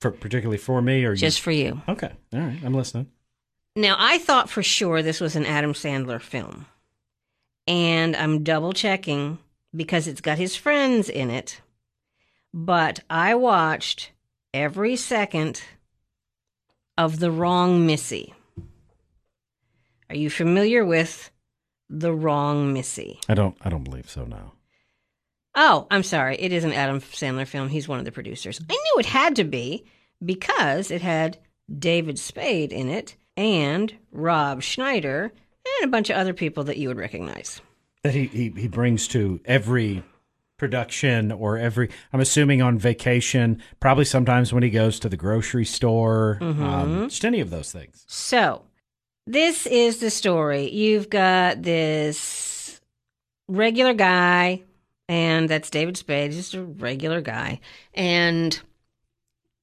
For 0.00 0.10
particularly 0.10 0.58
for 0.58 0.80
me 0.80 1.04
or 1.04 1.14
just 1.14 1.40
for 1.40 1.50
you. 1.50 1.64
you? 1.64 1.82
Okay. 1.88 2.10
All 2.32 2.40
right. 2.40 2.58
I'm 2.64 2.74
listening. 2.74 3.08
Now, 3.74 3.96
I 3.98 4.18
thought 4.18 4.48
for 4.48 4.62
sure 4.62 5.02
this 5.02 5.20
was 5.20 5.36
an 5.36 5.44
Adam 5.44 5.74
Sandler 5.74 6.20
film. 6.20 6.66
And 7.66 8.16
I'm 8.16 8.42
double 8.44 8.72
checking 8.72 9.38
because 9.74 10.06
it's 10.08 10.20
got 10.22 10.38
his 10.38 10.56
friends 10.56 11.08
in 11.10 11.30
it. 11.30 11.60
But 12.54 13.00
I 13.10 13.34
watched 13.34 14.12
every 14.54 14.96
second 14.96 15.60
of 16.96 17.18
The 17.18 17.30
Wrong 17.30 17.84
Missy. 17.84 18.32
Are 20.08 20.16
you 20.16 20.30
familiar 20.30 20.84
with 20.84 21.30
The 21.90 22.14
Wrong 22.14 22.72
Missy? 22.72 23.18
I 23.28 23.34
don't. 23.34 23.56
I 23.60 23.68
don't 23.68 23.84
believe 23.84 24.08
so. 24.08 24.24
Now. 24.24 24.52
Oh, 25.56 25.86
I'm 25.90 26.02
sorry. 26.02 26.36
It 26.36 26.52
is 26.52 26.64
an 26.64 26.72
Adam 26.72 27.00
Sandler 27.00 27.46
film. 27.46 27.68
He's 27.68 27.88
one 27.88 27.98
of 27.98 28.04
the 28.04 28.12
producers. 28.12 28.60
I 28.68 28.72
knew 28.72 29.00
it 29.00 29.06
had 29.06 29.36
to 29.36 29.44
be 29.44 29.84
because 30.24 30.90
it 30.90 31.00
had 31.00 31.38
David 31.78 32.18
Spade 32.18 32.72
in 32.72 32.88
it 32.88 33.16
and 33.36 33.92
Rob 34.12 34.62
Schneider 34.62 35.32
and 35.80 35.88
a 35.88 35.90
bunch 35.90 36.10
of 36.10 36.16
other 36.16 36.34
people 36.34 36.64
that 36.64 36.76
you 36.76 36.88
would 36.88 36.98
recognize. 36.98 37.60
That 38.02 38.14
he 38.14 38.26
he, 38.26 38.50
he 38.50 38.68
brings 38.68 39.08
to 39.08 39.40
every 39.44 40.04
production 40.58 41.30
or 41.32 41.58
every 41.58 41.90
i'm 42.14 42.20
assuming 42.20 42.62
on 42.62 42.78
vacation 42.78 43.62
probably 43.78 44.06
sometimes 44.06 44.54
when 44.54 44.62
he 44.62 44.70
goes 44.70 44.98
to 44.98 45.06
the 45.06 45.16
grocery 45.16 45.66
store 45.66 46.38
um, 46.40 47.10
just 47.10 47.26
any 47.26 47.40
of 47.40 47.50
those 47.50 47.70
things 47.70 48.06
So, 48.06 48.62
this 49.26 49.66
is 49.66 49.98
the 49.98 50.08
story. 50.08 50.70
You've 50.70 51.10
got 51.10 51.62
this 51.62 52.80
regular 53.48 53.92
guy, 53.92 54.62
and 55.08 55.48
that's 55.48 55.70
David 55.70 55.96
Spade, 55.96 56.32
just 56.32 56.54
a 56.54 56.62
regular 56.62 57.20
guy. 57.20 57.60
And 57.94 58.58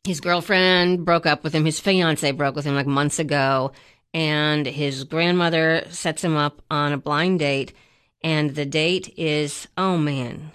his 0.04 0.22
girlfriend 0.22 1.06
broke 1.06 1.26
up 1.26 1.44
with 1.44 1.54
him. 1.54 1.66
His 1.66 1.80
fiance 1.80 2.30
broke 2.32 2.56
with 2.56 2.66
him 2.66 2.76
like 2.76 2.88
months 2.88 3.20
ago. 3.20 3.72
And 4.14 4.66
his 4.66 5.04
grandmother 5.04 5.84
sets 5.90 6.24
him 6.24 6.38
up 6.38 6.62
on 6.70 6.94
a 6.94 6.98
blind 6.98 7.40
date. 7.40 7.74
And 8.22 8.56
the 8.56 8.66
date 8.66 9.14
is, 9.18 9.68
oh 9.78 9.98
man, 9.98 10.52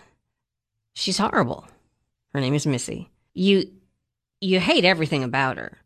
she's 0.95 1.19
horrible. 1.19 1.67
Her 2.33 2.41
name 2.41 2.55
is 2.55 2.67
Missy. 2.67 3.11
You, 3.35 3.71
you 4.41 4.61
hate 4.61 4.85
everything 4.85 5.25
about 5.25 5.59
her. 5.59 5.79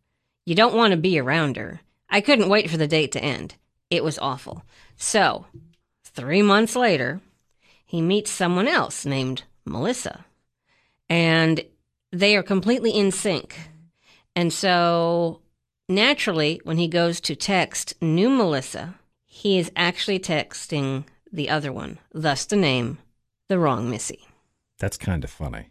You 0.44 0.54
don't 0.54 0.74
want 0.74 0.92
to 0.92 0.96
be 0.96 1.18
around 1.18 1.56
her. 1.56 1.80
I 2.08 2.20
couldn't 2.20 2.48
wait 2.48 2.68
for 2.70 2.76
the 2.76 2.88
date 2.88 3.12
to 3.12 3.22
end. 3.22 3.54
It 3.90 4.04
was 4.04 4.18
awful. 4.18 4.64
So, 4.96 5.46
three 6.04 6.42
months 6.42 6.76
later, 6.76 7.20
he 7.92 8.00
meets 8.00 8.30
someone 8.30 8.66
else 8.66 9.04
named 9.04 9.42
Melissa. 9.66 10.24
And 11.10 11.62
they 12.10 12.34
are 12.36 12.42
completely 12.42 12.90
in 12.90 13.10
sync. 13.10 13.54
And 14.34 14.50
so, 14.50 15.42
naturally, 15.90 16.58
when 16.64 16.78
he 16.78 16.88
goes 16.88 17.20
to 17.20 17.36
text 17.36 17.92
new 18.00 18.30
Melissa, 18.30 18.94
he 19.26 19.58
is 19.58 19.70
actually 19.76 20.18
texting 20.20 21.04
the 21.30 21.50
other 21.50 21.70
one, 21.70 21.98
thus 22.14 22.46
the 22.46 22.56
name, 22.56 22.96
the 23.50 23.58
wrong 23.58 23.90
Missy. 23.90 24.20
that's 24.78 24.96
kind 24.96 25.22
of 25.22 25.30
funny 25.30 25.66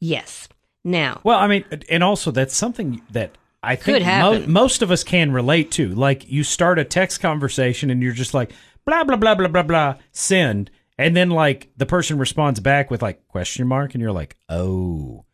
Yes. 0.00 0.48
Now, 0.82 1.20
well 1.22 1.38
i 1.38 1.46
mean 1.46 1.64
and 1.88 2.02
also 2.02 2.32
that's 2.32 2.56
something 2.56 3.00
that 3.12 3.30
i 3.62 3.76
think 3.76 4.04
mo- 4.04 4.46
most 4.46 4.82
of 4.82 4.90
us 4.90 5.04
can 5.04 5.30
relate 5.32 5.70
to 5.70 5.88
like 5.94 6.28
you 6.28 6.42
start 6.42 6.80
a 6.80 6.84
text 6.84 7.20
conversation 7.20 7.90
and 7.90 8.02
you're 8.02 8.12
just 8.12 8.34
like 8.34 8.50
blah 8.84 9.04
blah 9.04 9.16
blah 9.16 9.36
blah 9.36 9.48
blah 9.48 9.62
blah 9.62 9.94
send 10.10 10.70
and 10.98 11.16
then 11.16 11.30
like 11.30 11.70
the 11.76 11.86
person 11.86 12.18
responds 12.18 12.60
back 12.60 12.90
with 12.90 13.02
like 13.02 13.26
question 13.28 13.66
mark 13.66 13.94
and 13.94 14.02
you're 14.02 14.12
like 14.12 14.36
oh 14.48 15.24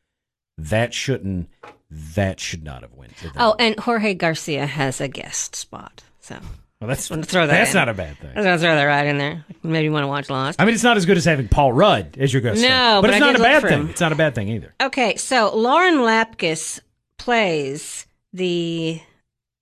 that 0.59 0.93
shouldn't 0.93 1.49
that 1.91 2.39
should 2.39 2.63
not 2.63 2.83
have 2.83 2.95
went 2.95 3.13
oh, 3.37 3.57
and 3.59 3.79
Jorge 3.79 4.15
Garcia 4.15 4.67
has 4.67 5.01
a 5.01 5.09
guest 5.09 5.57
spot. 5.57 6.05
So, 6.21 6.37
well, 6.81 6.89
that's 6.89 7.09
throw 7.09 7.17
that 7.19 7.49
that's 7.49 7.71
in. 7.71 7.77
not 7.77 7.89
a 7.89 7.95
bad 7.95 8.17
thing 8.19 8.31
I 8.35 8.41
was 8.41 8.61
to 8.61 8.67
throw 8.67 8.75
that 8.75 8.85
right 8.85 9.07
in 9.07 9.19
there. 9.19 9.45
Maybe 9.63 9.85
you 9.85 9.93
want 9.93 10.05
to 10.05 10.09
watch 10.09 10.31
Lost. 10.31 10.61
I 10.61 10.65
mean, 10.65 10.75
it's 10.75 10.85
not 10.85 10.97
as 10.97 11.05
good 11.05 11.17
as 11.17 11.25
having 11.25 11.49
Paul 11.49 11.73
Rudd 11.73 12.17
as 12.19 12.33
your 12.33 12.43
guest. 12.43 12.63
No, 12.63 12.69
star. 12.69 13.03
but, 13.03 13.09
but 13.09 13.11
it's 13.11 13.21
not 13.21 13.37
a 13.37 13.39
bad 13.41 13.63
thing. 13.63 13.81
him. 13.81 13.91
It's 13.91 14.01
not 14.01 14.13
a 14.13 14.17
bad 14.17 14.35
thing 14.35 14.49
either. 14.49 14.75
Okay, 14.81 15.17
so 15.17 15.55
Lauren 15.57 15.97
Lapkus 15.97 16.81
plays 17.19 18.07
the 18.33 19.01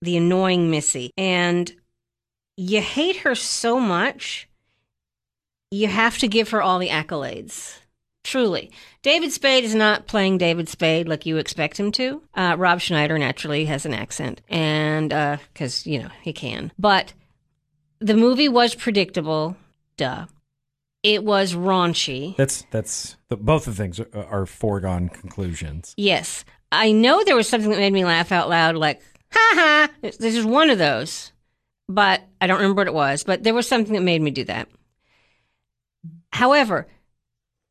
the 0.02 0.16
annoying 0.16 0.70
Missy, 0.70 1.12
and 1.16 1.72
you 2.56 2.80
hate 2.80 3.16
her 3.18 3.34
so 3.34 3.80
much, 3.80 4.47
you 5.70 5.88
have 5.88 6.18
to 6.18 6.28
give 6.28 6.50
her 6.50 6.62
all 6.62 6.78
the 6.78 6.88
accolades. 6.88 7.78
Truly, 8.24 8.70
David 9.02 9.32
Spade 9.32 9.64
is 9.64 9.74
not 9.74 10.06
playing 10.06 10.38
David 10.38 10.68
Spade 10.68 11.08
like 11.08 11.24
you 11.24 11.38
expect 11.38 11.78
him 11.78 11.92
to. 11.92 12.22
Uh, 12.34 12.56
Rob 12.58 12.80
Schneider 12.80 13.16
naturally 13.18 13.64
has 13.66 13.86
an 13.86 13.94
accent, 13.94 14.42
and 14.48 15.10
because 15.52 15.86
you 15.86 16.02
know 16.02 16.10
he 16.22 16.32
can, 16.32 16.72
but 16.78 17.14
the 18.00 18.14
movie 18.14 18.48
was 18.48 18.74
predictable. 18.74 19.56
Duh. 19.96 20.26
It 21.02 21.24
was 21.24 21.54
raunchy. 21.54 22.36
That's 22.36 22.64
that's 22.70 23.16
the, 23.28 23.36
both 23.36 23.66
of 23.66 23.76
the 23.76 23.82
things 23.82 24.00
are, 24.00 24.08
are 24.14 24.46
foregone 24.46 25.08
conclusions. 25.08 25.94
Yes. 25.96 26.44
I 26.70 26.92
know 26.92 27.22
there 27.24 27.36
was 27.36 27.48
something 27.48 27.70
that 27.70 27.78
made 27.78 27.92
me 27.92 28.04
laugh 28.04 28.30
out 28.30 28.48
loud, 28.48 28.76
like, 28.76 29.00
ha 29.32 29.52
ha. 29.54 29.88
This 30.02 30.34
is 30.34 30.44
one 30.44 30.70
of 30.70 30.78
those, 30.78 31.32
but 31.88 32.20
I 32.40 32.46
don't 32.46 32.58
remember 32.58 32.80
what 32.80 32.88
it 32.88 32.94
was, 32.94 33.24
but 33.24 33.42
there 33.42 33.54
was 33.54 33.66
something 33.66 33.94
that 33.94 34.02
made 34.02 34.20
me 34.20 34.30
do 34.30 34.44
that. 34.44 34.68
However, 36.32 36.86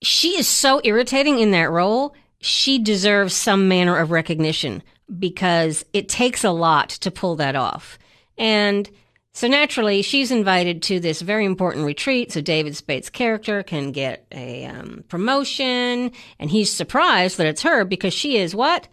she 0.02 0.38
is 0.38 0.48
so 0.48 0.82
irritating 0.84 1.40
in 1.40 1.52
that 1.52 1.72
role. 1.72 2.16
She 2.40 2.80
deserves 2.80 3.34
some 3.34 3.68
manner 3.68 3.98
of 3.98 4.12
recognition 4.12 4.84
because 5.20 5.86
it 5.94 6.10
takes 6.10 6.44
a 6.44 6.52
lot 6.52 6.90
to 6.90 7.12
pull 7.12 7.36
that 7.38 7.56
off. 7.56 7.98
And 8.38 8.90
so 9.34 9.48
naturally, 9.48 10.02
she's 10.02 10.32
invited 10.32 10.82
to 10.84 11.00
this 11.00 11.22
very 11.22 11.46
important 11.46 11.86
retreat 11.86 12.32
so 12.32 12.42
David 12.42 12.76
Spade's 12.76 13.10
character 13.10 13.64
can 13.64 13.92
get 13.92 14.26
a 14.32 14.66
um, 14.66 15.04
promotion. 15.08 16.12
And 16.40 16.50
he's 16.50 16.72
surprised 16.72 17.38
that 17.38 17.48
it's 17.48 17.62
her 17.62 17.86
because 17.86 18.14
she 18.14 18.38
is 18.38 18.56
what? 18.56 18.88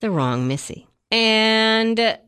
The 0.00 0.10
wrong 0.10 0.48
Missy. 0.48 0.86
And 1.10 2.18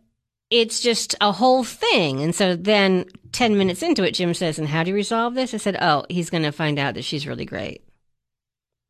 it's 0.50 0.80
just 0.80 1.14
a 1.20 1.32
whole 1.32 1.64
thing. 1.64 2.22
And 2.22 2.34
so 2.34 2.56
then 2.56 3.04
10 3.32 3.56
minutes 3.58 3.82
into 3.82 4.02
it, 4.04 4.12
Jim 4.12 4.34
says, 4.34 4.58
And 4.58 4.68
how 4.68 4.82
do 4.82 4.90
you 4.90 4.94
resolve 4.94 5.34
this? 5.34 5.54
I 5.54 5.58
said, 5.58 5.76
Oh, 5.80 6.04
he's 6.08 6.30
going 6.30 6.42
to 6.44 6.52
find 6.52 6.78
out 6.78 6.94
that 6.94 7.04
she's 7.04 7.26
really 7.26 7.44
great. 7.44 7.82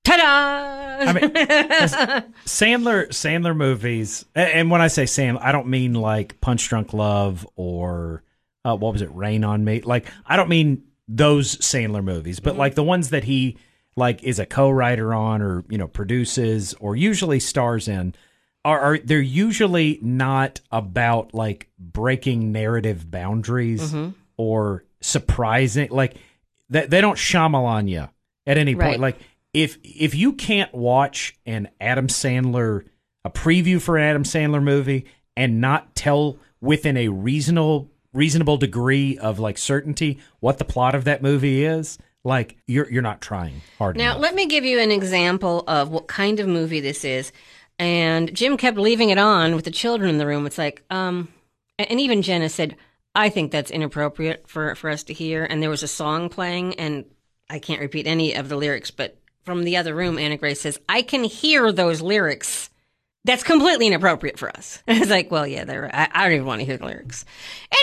Ta 0.04 0.16
da! 0.16 0.78
I 1.00 1.12
mean, 1.12 1.30
Sandler 2.44 3.08
Sandler 3.08 3.56
movies, 3.56 4.24
and 4.34 4.70
when 4.70 4.80
I 4.80 4.88
say 4.88 5.04
Sandler, 5.04 5.40
I 5.42 5.52
don't 5.52 5.68
mean 5.68 5.94
like 5.94 6.40
Punch 6.40 6.68
Drunk 6.68 6.92
Love 6.92 7.46
or 7.56 8.22
uh, 8.64 8.74
what 8.74 8.92
was 8.92 9.02
it, 9.02 9.14
Rain 9.14 9.44
on 9.44 9.64
Me. 9.64 9.80
Like 9.80 10.06
I 10.26 10.36
don't 10.36 10.48
mean 10.48 10.82
those 11.06 11.56
Sandler 11.56 12.02
movies, 12.02 12.40
but 12.40 12.56
like 12.56 12.74
the 12.74 12.82
ones 12.82 13.10
that 13.10 13.24
he 13.24 13.58
like 13.96 14.22
is 14.22 14.38
a 14.38 14.46
co-writer 14.46 15.12
on 15.14 15.42
or 15.42 15.64
you 15.68 15.78
know 15.78 15.88
produces 15.88 16.74
or 16.74 16.96
usually 16.96 17.40
stars 17.40 17.88
in. 17.88 18.14
Are, 18.64 18.80
are 18.80 18.98
they're 18.98 19.20
usually 19.20 19.98
not 20.02 20.60
about 20.72 21.32
like 21.32 21.70
breaking 21.78 22.50
narrative 22.52 23.10
boundaries 23.10 23.94
or 24.38 24.84
surprising 25.00 25.88
like 25.90 26.14
they, 26.70 26.86
they 26.86 27.00
don't 27.02 27.16
Shyamalan 27.18 27.88
you 27.90 28.08
at 28.46 28.56
any 28.56 28.74
point 28.74 28.86
Right. 28.86 29.00
like 29.00 29.18
if 29.52 29.76
if 29.82 30.14
you 30.14 30.32
can't 30.32 30.72
watch 30.74 31.36
an 31.44 31.68
Adam 31.80 32.06
Sandler 32.06 32.84
a 33.24 33.30
preview 33.30 33.80
for 33.80 33.96
an 33.98 34.04
Adam 34.04 34.22
Sandler 34.24 34.62
movie 34.62 35.04
and 35.36 35.60
not 35.60 35.94
tell 35.94 36.38
within 36.60 36.96
a 36.96 37.08
reasonable 37.08 37.90
reasonable 38.14 38.56
degree 38.56 39.18
of 39.18 39.38
like 39.38 39.58
certainty 39.58 40.18
what 40.40 40.58
the 40.58 40.64
plot 40.64 40.94
of 40.94 41.04
that 41.04 41.22
movie 41.22 41.64
is, 41.64 41.98
like 42.24 42.56
you're 42.66 42.90
you're 42.90 43.02
not 43.02 43.20
trying 43.20 43.60
hard 43.78 43.96
Now, 43.96 44.12
enough. 44.12 44.22
let 44.22 44.34
me 44.34 44.46
give 44.46 44.64
you 44.64 44.80
an 44.80 44.90
example 44.90 45.62
of 45.68 45.90
what 45.90 46.08
kind 46.08 46.40
of 46.40 46.48
movie 46.48 46.80
this 46.80 47.04
is. 47.04 47.32
And 47.78 48.34
Jim 48.34 48.56
kept 48.56 48.76
leaving 48.78 49.10
it 49.10 49.18
on 49.18 49.54
with 49.54 49.64
the 49.64 49.70
children 49.70 50.10
in 50.10 50.18
the 50.18 50.26
room. 50.26 50.46
It's 50.46 50.58
like, 50.58 50.82
um, 50.90 51.28
and 51.78 52.00
even 52.00 52.22
Jenna 52.22 52.48
said, 52.48 52.74
I 53.18 53.30
think 53.30 53.50
that's 53.50 53.72
inappropriate 53.72 54.48
for, 54.48 54.76
for 54.76 54.88
us 54.88 55.02
to 55.04 55.12
hear. 55.12 55.44
And 55.44 55.60
there 55.60 55.70
was 55.70 55.82
a 55.82 55.88
song 55.88 56.28
playing, 56.28 56.74
and 56.74 57.04
I 57.50 57.58
can't 57.58 57.80
repeat 57.80 58.06
any 58.06 58.34
of 58.34 58.48
the 58.48 58.54
lyrics, 58.56 58.92
but 58.92 59.18
from 59.42 59.64
the 59.64 59.76
other 59.76 59.92
room, 59.92 60.18
Anna 60.18 60.36
Grace 60.36 60.60
says, 60.60 60.78
I 60.88 61.02
can 61.02 61.24
hear 61.24 61.72
those 61.72 62.00
lyrics. 62.00 62.70
That's 63.24 63.42
completely 63.42 63.88
inappropriate 63.88 64.38
for 64.38 64.48
us. 64.48 64.84
And 64.86 64.98
it's 65.02 65.10
like, 65.10 65.32
well, 65.32 65.48
yeah, 65.48 65.64
they're, 65.64 65.90
I, 65.92 66.08
I 66.12 66.24
don't 66.24 66.34
even 66.34 66.46
want 66.46 66.60
to 66.60 66.64
hear 66.64 66.76
the 66.76 66.86
lyrics. 66.86 67.24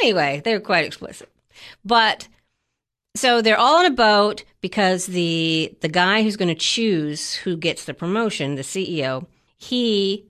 Anyway, 0.02 0.42
they 0.46 0.54
were 0.54 0.62
quite 0.62 0.86
explicit. 0.86 1.30
But 1.84 2.30
so 3.14 3.42
they're 3.42 3.60
all 3.60 3.82
in 3.82 3.92
a 3.92 3.96
boat 3.96 4.46
because 4.62 5.06
the 5.06 5.76
the 5.82 5.88
guy 5.90 6.22
who's 6.22 6.38
going 6.38 6.50
to 6.50 6.56
choose 6.56 7.34
who 7.34 7.58
gets 7.58 7.86
the 7.86 7.94
promotion, 7.94 8.56
the 8.56 8.62
CEO, 8.62 9.26
he 9.58 10.26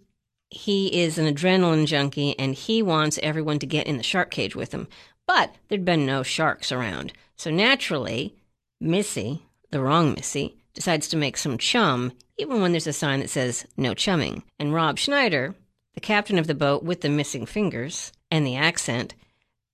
he 0.56 1.02
is 1.02 1.18
an 1.18 1.26
adrenaline 1.26 1.86
junkie 1.86 2.38
and 2.40 2.56
he 2.56 2.82
wants 2.82 3.20
everyone 3.22 3.60
to 3.60 3.66
get 3.66 3.88
in 3.88 3.98
the 3.98 4.04
shark 4.04 4.32
cage 4.32 4.56
with 4.56 4.74
him. 4.74 4.88
But 5.28 5.54
there'd 5.68 5.84
been 5.84 6.06
no 6.06 6.24
sharks 6.24 6.72
around. 6.72 7.12
So 7.36 7.52
naturally, 7.52 8.36
Missy, 8.80 9.42
the 9.72 9.82
wrong 9.82 10.14
Missy, 10.14 10.56
decides 10.74 11.10
to 11.10 11.18
make 11.18 11.36
some 11.36 11.58
chum 11.58 12.14
even 12.38 12.62
when 12.62 12.72
there's 12.72 12.88
a 12.88 12.94
sign 12.94 13.20
that 13.20 13.30
says 13.30 13.66
no 13.76 13.94
chumming. 13.94 14.44
And 14.58 14.74
Rob 14.74 14.98
Schneider, 14.98 15.56
the 15.94 16.00
captain 16.00 16.40
of 16.40 16.48
the 16.48 16.56
boat 16.56 16.84
with 16.84 17.02
the 17.02 17.10
missing 17.10 17.46
fingers 17.46 18.14
and 18.32 18.48
the 18.48 18.56
accent, 18.56 19.14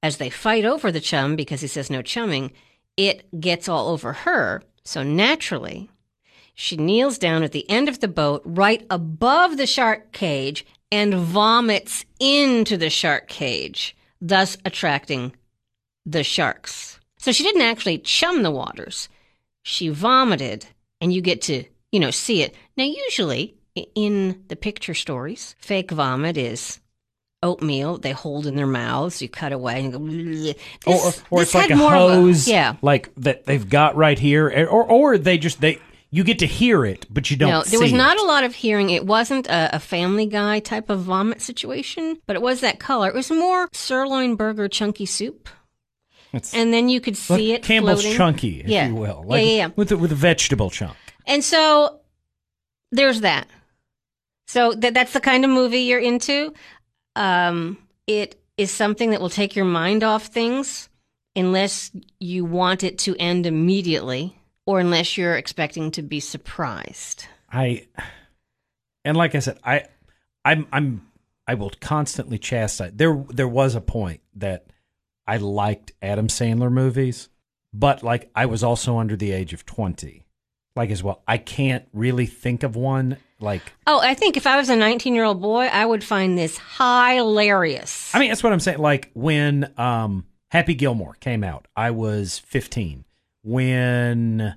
as 0.01 0.17
they 0.17 0.31
fight 0.31 0.65
over 0.65 0.91
the 0.91 0.99
chum 0.99 1.35
because 1.35 1.61
he 1.61 1.67
says 1.67 1.91
no 1.91 2.01
chumming, 2.01 2.51
it 2.97 3.39
gets 3.39 3.69
all 3.69 3.89
over 3.89 4.13
her. 4.13 4.63
So 4.83 5.03
naturally, 5.03 5.90
she 6.61 6.77
kneels 6.77 7.17
down 7.17 7.41
at 7.41 7.53
the 7.53 7.67
end 7.71 7.89
of 7.89 8.01
the 8.01 8.07
boat, 8.07 8.43
right 8.45 8.85
above 8.91 9.57
the 9.57 9.65
shark 9.65 10.11
cage, 10.11 10.63
and 10.91 11.15
vomits 11.15 12.05
into 12.19 12.77
the 12.77 12.91
shark 12.91 13.27
cage, 13.27 13.95
thus 14.21 14.57
attracting 14.63 15.35
the 16.05 16.23
sharks. 16.23 16.99
So 17.17 17.31
she 17.31 17.41
didn't 17.41 17.63
actually 17.63 17.97
chum 17.97 18.43
the 18.43 18.51
waters. 18.51 19.09
She 19.63 19.89
vomited, 19.89 20.67
and 20.99 21.11
you 21.11 21.19
get 21.21 21.41
to, 21.43 21.63
you 21.91 21.99
know, 21.99 22.11
see 22.11 22.43
it. 22.43 22.53
Now, 22.77 22.83
usually 22.83 23.55
in 23.95 24.43
the 24.47 24.55
picture 24.55 24.93
stories, 24.93 25.55
fake 25.57 25.89
vomit 25.89 26.37
is 26.37 26.79
oatmeal 27.41 27.97
they 27.97 28.11
hold 28.11 28.45
in 28.45 28.55
their 28.55 28.67
mouths. 28.67 29.19
You 29.19 29.29
cut 29.29 29.51
away 29.51 29.79
and 29.83 29.91
go. 29.91 29.97
"Bleh." 29.97 30.55
or, 30.85 30.93
This- 30.93 31.23
or 31.31 31.39
this 31.39 31.47
it's 31.47 31.55
like 31.55 31.71
a 31.71 31.75
hose, 31.75 32.47
yeah. 32.47 32.75
like 32.83 33.09
that 33.17 33.45
they've 33.45 33.67
got 33.67 33.95
right 33.95 34.19
here, 34.19 34.47
or 34.69 34.83
or 34.83 35.17
they 35.17 35.39
just 35.39 35.59
they 35.59 35.79
you 36.13 36.23
get 36.25 36.39
to 36.39 36.45
hear 36.45 36.85
it, 36.85 37.05
but 37.09 37.31
you 37.31 37.37
don't. 37.37 37.49
No, 37.49 37.63
there 37.63 37.79
was 37.79 37.93
not 37.93 38.17
it. 38.17 38.23
a 38.23 38.25
lot 38.25 38.43
of 38.43 38.53
hearing. 38.55 38.89
It 38.89 39.05
wasn't 39.05 39.47
a, 39.47 39.75
a 39.75 39.79
Family 39.79 40.25
Guy 40.25 40.59
type 40.59 40.89
of 40.89 40.99
vomit 41.01 41.41
situation, 41.41 42.17
but 42.27 42.35
it 42.35 42.41
was 42.41 42.59
that 42.61 42.79
color. 42.79 43.07
It 43.07 43.15
was 43.15 43.31
more 43.31 43.69
sirloin 43.71 44.35
burger 44.35 44.67
chunky 44.67 45.05
soup, 45.05 45.47
It's 46.33 46.53
and 46.53 46.73
then 46.73 46.89
you 46.89 46.99
could 47.01 47.15
like 47.29 47.39
see 47.39 47.53
it 47.53 47.63
Campbell's 47.63 48.01
floating. 48.01 48.17
chunky, 48.17 48.59
if 48.61 48.67
Yeah. 48.67 48.87
you 48.87 48.95
will, 48.95 49.23
Yeah, 49.25 49.29
like 49.29 49.45
yeah, 49.45 49.51
yeah. 49.53 49.69
with 49.75 49.89
the, 49.89 49.97
with 49.97 50.11
a 50.11 50.15
vegetable 50.15 50.69
chunk. 50.69 50.97
And 51.25 51.43
so 51.43 52.01
there's 52.91 53.21
that. 53.21 53.47
So 54.47 54.73
that 54.73 54.93
that's 54.93 55.13
the 55.13 55.21
kind 55.21 55.45
of 55.45 55.49
movie 55.51 55.79
you're 55.81 55.99
into. 55.99 56.53
Um, 57.15 57.77
it 58.05 58.37
is 58.57 58.69
something 58.71 59.11
that 59.11 59.21
will 59.21 59.29
take 59.29 59.55
your 59.55 59.63
mind 59.65 60.03
off 60.03 60.25
things 60.25 60.89
unless 61.37 61.89
you 62.19 62.43
want 62.43 62.83
it 62.83 62.97
to 62.99 63.15
end 63.17 63.45
immediately 63.45 64.35
or 64.65 64.79
unless 64.79 65.17
you're 65.17 65.35
expecting 65.35 65.91
to 65.91 66.01
be 66.01 66.19
surprised. 66.19 67.25
I 67.51 67.87
and 69.03 69.17
like 69.17 69.35
I 69.35 69.39
said, 69.39 69.59
I 69.63 69.85
I'm 70.45 70.67
I'm 70.71 71.07
I 71.47 71.55
will 71.55 71.71
constantly 71.81 72.37
chastise. 72.37 72.91
There 72.95 73.25
there 73.29 73.47
was 73.47 73.75
a 73.75 73.81
point 73.81 74.21
that 74.35 74.67
I 75.27 75.37
liked 75.37 75.91
Adam 76.01 76.27
Sandler 76.27 76.71
movies, 76.71 77.29
but 77.73 78.03
like 78.03 78.29
I 78.35 78.45
was 78.45 78.63
also 78.63 78.97
under 78.97 79.15
the 79.15 79.31
age 79.31 79.53
of 79.53 79.65
twenty. 79.65 80.25
Like 80.73 80.89
as 80.89 81.03
well, 81.03 81.21
I 81.27 81.37
can't 81.37 81.85
really 81.91 82.25
think 82.25 82.63
of 82.63 82.77
one 82.77 83.17
like. 83.41 83.73
Oh, 83.87 83.99
I 83.99 84.13
think 84.13 84.37
if 84.37 84.47
I 84.47 84.57
was 84.57 84.69
a 84.69 84.75
19 84.75 85.13
year 85.15 85.25
old 85.25 85.41
boy, 85.41 85.65
I 85.65 85.85
would 85.85 86.01
find 86.01 86.37
this 86.37 86.57
hilarious. 86.77 88.15
I 88.15 88.19
mean, 88.19 88.29
that's 88.29 88.41
what 88.41 88.53
I'm 88.53 88.61
saying. 88.61 88.77
Like 88.77 89.11
when 89.13 89.73
um, 89.77 90.25
Happy 90.49 90.73
Gilmore 90.73 91.15
came 91.15 91.43
out, 91.43 91.67
I 91.75 91.91
was 91.91 92.39
15. 92.39 93.03
When 93.43 94.55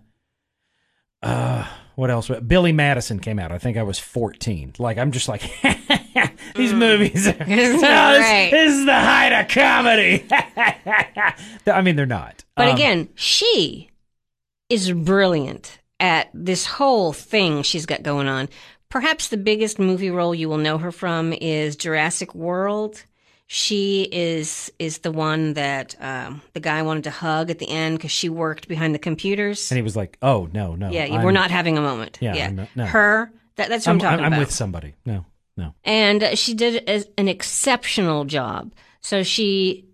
uh, 1.22 1.66
what 1.94 2.10
else? 2.10 2.28
Billy 2.46 2.72
Madison 2.72 3.18
came 3.20 3.38
out. 3.38 3.50
I 3.52 3.58
think 3.58 3.76
I 3.76 3.82
was 3.82 3.98
14. 3.98 4.74
Like 4.78 4.98
I'm 4.98 5.10
just 5.12 5.28
like 5.28 5.42
these 6.54 6.72
movies. 6.72 7.26
Are, 7.28 7.32
Mm. 7.34 7.46
This 7.46 7.74
is 7.76 7.82
No, 7.82 8.16
great. 8.18 8.50
this 8.50 8.72
is 8.74 8.84
the 8.84 8.94
height 8.94 9.32
of 9.32 9.48
comedy. 9.48 10.26
I 11.66 11.80
mean, 11.82 11.96
they're 11.96 12.06
not. 12.06 12.44
But 12.56 12.68
Um, 12.68 12.74
again, 12.74 13.08
she 13.14 13.90
is 14.68 14.90
brilliant 14.92 15.78
at 16.00 16.28
this 16.34 16.66
whole 16.66 17.12
thing 17.12 17.62
she's 17.62 17.86
got 17.86 18.02
going 18.02 18.28
on. 18.28 18.48
Perhaps 18.90 19.28
the 19.28 19.36
biggest 19.36 19.78
movie 19.78 20.10
role 20.10 20.34
you 20.34 20.48
will 20.48 20.58
know 20.58 20.78
her 20.78 20.92
from 20.92 21.32
is 21.32 21.74
Jurassic 21.76 22.34
World. 22.34 23.02
She 23.46 24.08
is 24.10 24.72
is 24.78 24.98
the 24.98 25.12
one 25.12 25.52
that 25.54 25.94
um, 26.00 26.40
the 26.54 26.60
guy 26.60 26.82
wanted 26.82 27.04
to 27.04 27.10
hug 27.10 27.50
at 27.50 27.58
the 27.58 27.68
end 27.68 27.98
because 27.98 28.10
she 28.10 28.28
worked 28.30 28.68
behind 28.68 28.94
the 28.94 28.98
computers. 28.98 29.70
and 29.70 29.76
he 29.76 29.82
was 29.82 29.94
like, 29.96 30.16
"Oh 30.22 30.48
no, 30.52 30.74
no, 30.74 30.90
yeah, 30.90 31.04
I'm- 31.04 31.22
we're 31.22 31.30
not 31.32 31.50
having 31.50 31.76
a 31.76 31.82
moment. 31.82 32.18
Yeah, 32.22 32.34
yeah. 32.34 32.46
I'm 32.46 32.56
not- 32.56 32.68
no. 32.74 32.86
Her. 32.86 33.30
That, 33.56 33.68
that's 33.68 33.86
what 33.86 33.92
I'm, 33.92 33.96
I'm, 33.96 34.00
talking 34.00 34.24
I'm 34.24 34.32
about. 34.32 34.40
with 34.40 34.50
somebody. 34.50 34.94
No, 35.06 35.26
no. 35.56 35.74
and 35.84 36.24
uh, 36.24 36.34
she 36.34 36.54
did 36.54 36.88
a, 36.88 37.04
an 37.20 37.28
exceptional 37.28 38.24
job. 38.24 38.72
So 39.00 39.22
she, 39.22 39.84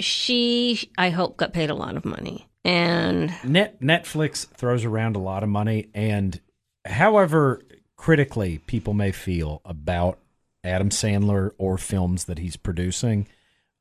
she, 0.00 0.90
I 0.96 1.10
hope, 1.10 1.36
got 1.36 1.52
paid 1.52 1.70
a 1.70 1.74
lot 1.74 1.96
of 1.96 2.04
money. 2.04 2.46
And 2.64 3.32
Net 3.44 3.80
Netflix 3.80 4.46
throws 4.46 4.84
around 4.84 5.16
a 5.16 5.18
lot 5.18 5.42
of 5.42 5.48
money, 5.48 5.88
and 5.94 6.40
however 6.84 7.62
critically 7.96 8.58
people 8.66 8.94
may 8.94 9.10
feel 9.12 9.60
about 9.64 10.18
Adam 10.64 10.90
Sandler 10.90 11.52
or 11.58 11.78
films 11.78 12.24
that 12.24 12.38
he's 12.38 12.56
producing, 12.56 13.28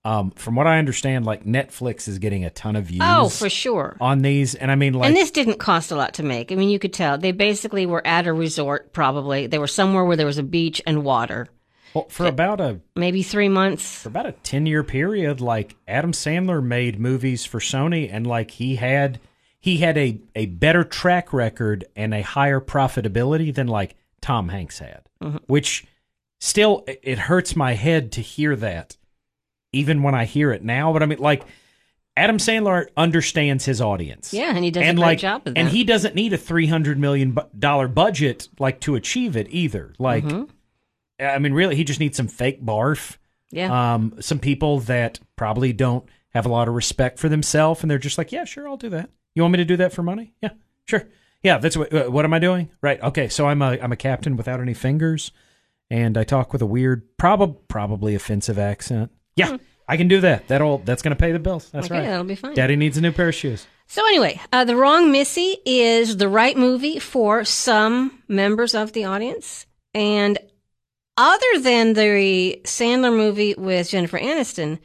um, 0.06 0.32
from 0.32 0.56
what 0.56 0.68
I 0.68 0.78
understand, 0.80 1.26
like 1.26 1.44
Netflix 1.44 2.08
is 2.08 2.18
getting 2.20 2.46
a 2.46 2.50
ton 2.50 2.76
of 2.76 2.86
views. 2.86 3.02
oh, 3.04 3.28
for 3.30 3.50
sure. 3.50 3.98
on 4.00 4.20
these, 4.20 4.56
and 4.56 4.72
I 4.72 4.76
mean, 4.76 4.94
like, 4.94 5.08
and 5.08 5.16
this 5.18 5.32
didn't 5.32 5.58
cost 5.60 5.92
a 5.92 5.96
lot 5.96 6.14
to 6.16 6.24
make. 6.24 6.52
I 6.52 6.56
mean, 6.56 6.70
you 6.70 6.80
could 6.80 6.94
tell 6.94 7.18
they 7.18 7.32
basically 7.34 7.86
were 7.86 8.06
at 8.08 8.26
a 8.28 8.32
resort. 8.34 8.94
Probably 8.94 9.48
they 9.48 9.58
were 9.60 9.68
somewhere 9.68 10.06
where 10.06 10.16
there 10.16 10.26
was 10.26 10.38
a 10.38 10.44
beach 10.44 10.82
and 10.88 11.04
water. 11.04 11.48
well, 11.94 12.08
for 12.10 12.26
about 12.28 12.62
a 12.62 12.80
Maybe 12.96 13.22
three 13.24 13.50
months. 13.50 14.04
for 14.04 14.10
about 14.10 14.28
a 14.28 14.32
10 14.32 14.66
year 14.66 14.84
period 14.84 15.42
like 15.42 15.76
adam 15.88 16.12
sandler 16.12 16.64
made 16.64 17.00
movies 17.00 17.44
for 17.46 17.60
sony 17.60 18.10
and 18.12 18.28
like 18.28 18.52
he 18.52 18.76
had 18.76 19.20
he 19.60 19.78
had 19.78 19.98
a, 19.98 20.20
a 20.36 20.46
better 20.48 20.84
track 20.84 21.32
record 21.34 21.86
and 21.96 22.14
a 22.14 22.22
higher 22.22 22.60
profitability 22.62 23.54
than 23.56 23.68
like 23.68 23.96
tom 24.22 24.50
hanks 24.50 24.80
had 24.80 25.02
which 25.48 25.86
still 26.40 26.84
it- 26.88 27.20
hurts 27.20 27.56
my 27.56 27.74
head 27.74 28.12
to 28.14 28.22
hear 28.22 28.56
that 28.56 28.98
even 29.74 30.04
when 30.04 30.16
i 30.16 30.26
hear 30.26 30.52
it 30.52 30.64
now 30.64 30.94
but 30.94 31.02
i 31.04 31.06
mean 31.06 31.20
like 31.20 31.44
adam 32.16 32.38
sandler 32.38 32.88
understands 32.96 33.66
his 33.66 33.82
audience 33.82 34.34
Yeah, 34.34 34.54
and 34.56 34.64
he 34.64 34.72
does 34.72 34.84
and 34.84 34.98
a 34.98 35.02
great 35.02 35.08
like, 35.08 35.20
job 35.20 35.42
of 35.48 35.54
that. 35.54 35.60
and 35.60 35.70
he 35.70 35.84
doesn't 35.84 36.16
need 36.16 36.34
a 36.34 36.38
three 36.38 36.68
hundred 36.68 36.98
million 37.00 37.38
dollar 37.58 37.88
budget 37.88 38.50
like 38.60 38.80
to 38.82 38.96
achieve 38.96 39.36
it 39.38 39.48
either. 39.50 39.94
Like, 40.00 40.24
Mm-hmm. 40.24 40.44
I 41.20 41.40
mean, 41.40 41.54
really, 41.54 41.76
he 41.76 41.84
just 41.84 42.00
needs 42.00 42.16
some 42.16 42.28
fake 42.28 42.64
barf. 42.64 43.18
yeah. 43.50 43.94
Um, 43.96 44.14
some 44.20 44.38
people 44.38 44.82
that 44.82 45.20
probably 45.36 45.74
don't 45.74 46.06
have 46.30 46.46
a 46.46 46.50
lot 46.50 46.68
of 46.68 46.76
respect 46.76 47.18
for 47.18 47.28
themselves, 47.28 47.82
and 47.82 47.90
they're 47.90 47.98
just 47.98 48.20
like, 48.20 48.32
"Yeah, 48.32 48.46
sure, 48.46 48.68
I'll 48.70 48.78
do 48.78 48.90
that. 48.90 49.10
You 49.34 49.42
want 49.42 49.54
me 49.54 49.58
to 49.58 49.66
do 49.66 49.78
that 49.78 49.94
for 49.94 50.04
money? 50.04 50.34
Yeah, 50.44 50.52
sure. 50.86 51.08
Yeah, 51.42 51.58
that's 51.58 51.76
what. 51.76 51.92
Uh, 51.92 52.06
what 52.12 52.24
am 52.26 52.34
I 52.36 52.40
doing? 52.40 52.70
Right? 52.82 53.02
Okay, 53.02 53.30
so 53.30 53.48
I'm 53.48 53.64
a 53.64 53.80
I'm 53.82 53.92
a 53.92 53.96
captain 53.96 54.38
without 54.38 54.60
any 54.60 54.76
fingers, 54.76 55.32
and 55.90 56.18
I 56.18 56.24
talk 56.24 56.54
with 56.54 56.62
a 56.62 56.66
weird, 56.66 57.18
probably 57.18 57.60
probably 57.68 58.16
offensive 58.16 58.60
accent. 58.60 59.12
Yeah, 59.36 59.58
I 59.88 59.98
can 59.98 60.08
do 60.08 60.22
that. 60.22 60.48
That'll 60.48 60.80
that's 60.80 61.02
gonna 61.02 61.16
pay 61.16 61.32
the 61.32 61.40
bills. 61.40 61.70
That's. 61.70 61.88
Okay, 61.88 62.00
right. 62.00 62.08
that'll 62.08 62.26
be 62.26 62.36
fine. 62.36 62.54
Daddy 62.56 62.76
needs 62.76 62.98
a 62.98 63.02
new 63.02 63.12
pair 63.12 63.30
of 63.30 63.36
shoes. 63.36 63.68
So 63.88 64.06
anyway, 64.06 64.42
uh, 64.52 64.66
the 64.66 64.76
wrong 64.76 65.12
Missy 65.12 65.58
is 65.66 66.18
the 66.18 66.28
right 66.28 66.58
movie 66.58 67.00
for 67.00 67.46
some 67.46 68.22
members 68.28 68.76
of 68.76 68.92
the 68.92 69.06
audience, 69.06 69.66
and 69.94 70.38
other 71.18 71.60
than 71.60 71.94
the 71.94 72.62
Sandler 72.64 73.16
movie 73.16 73.56
with 73.58 73.90
Jennifer 73.90 74.20
Aniston, 74.20 74.80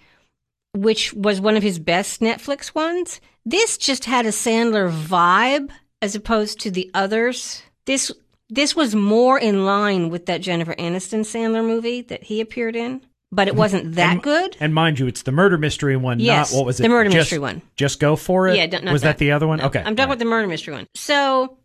which 0.73 1.13
was 1.13 1.41
one 1.41 1.57
of 1.57 1.63
his 1.63 1.79
best 1.79 2.21
Netflix 2.21 2.75
ones, 2.75 3.21
this 3.45 3.77
just 3.77 4.07
had 4.07 4.25
a 4.25 4.31
Sandler 4.31 4.91
vibe 4.91 5.71
as 6.01 6.15
opposed 6.15 6.61
to 6.61 6.71
the 6.71 6.91
others. 6.95 7.63
This 7.87 8.11
this 8.53 8.77
was 8.77 8.95
more 8.95 9.39
in 9.39 9.65
line 9.65 10.11
with 10.11 10.27
that 10.27 10.43
Jennifer 10.43 10.75
Aniston 10.75 11.21
Sandler 11.21 11.65
movie 11.67 12.03
that 12.03 12.23
he 12.25 12.41
appeared 12.43 12.77
in, 12.77 13.01
but 13.31 13.49
it 13.49 13.57
wasn't 13.57 13.95
that 13.95 14.13
And- 14.13 14.23
good. 14.23 14.57
And 14.61 14.75
mind 14.75 14.99
you, 14.99 15.07
it's 15.07 15.23
the 15.23 15.33
murder 15.33 15.57
mystery 15.57 15.97
one. 15.97 16.21
Yes, 16.21 16.53
not 16.53 16.59
what 16.59 16.67
was 16.67 16.79
it? 16.79 16.83
the 16.83 16.89
murder 16.91 17.09
Just- 17.09 17.17
mystery 17.17 17.39
one. 17.39 17.63
Just 17.77 17.99
go 17.99 18.15
for 18.15 18.49
it. 18.49 18.57
Yeah, 18.57 18.67
don't- 18.67 18.93
was 18.93 19.03
that. 19.03 19.17
the 19.19 19.33
other 19.33 19.47
one? 19.47 19.59
No, 19.59 19.67
okay, 19.67 19.79
I'm 19.79 19.97
talking 19.97 20.05
about 20.05 20.19
the 20.19 20.27
murder 20.27 20.47
mystery 20.47 20.75
one. 20.75 20.87
So 20.95 21.57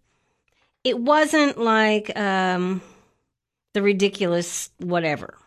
it 0.85 0.97
wasn't 0.97 1.57
like 1.57 2.17
um, 2.17 2.81
the 3.73 3.81
ridiculous 3.81 4.69
whatever 4.77 5.37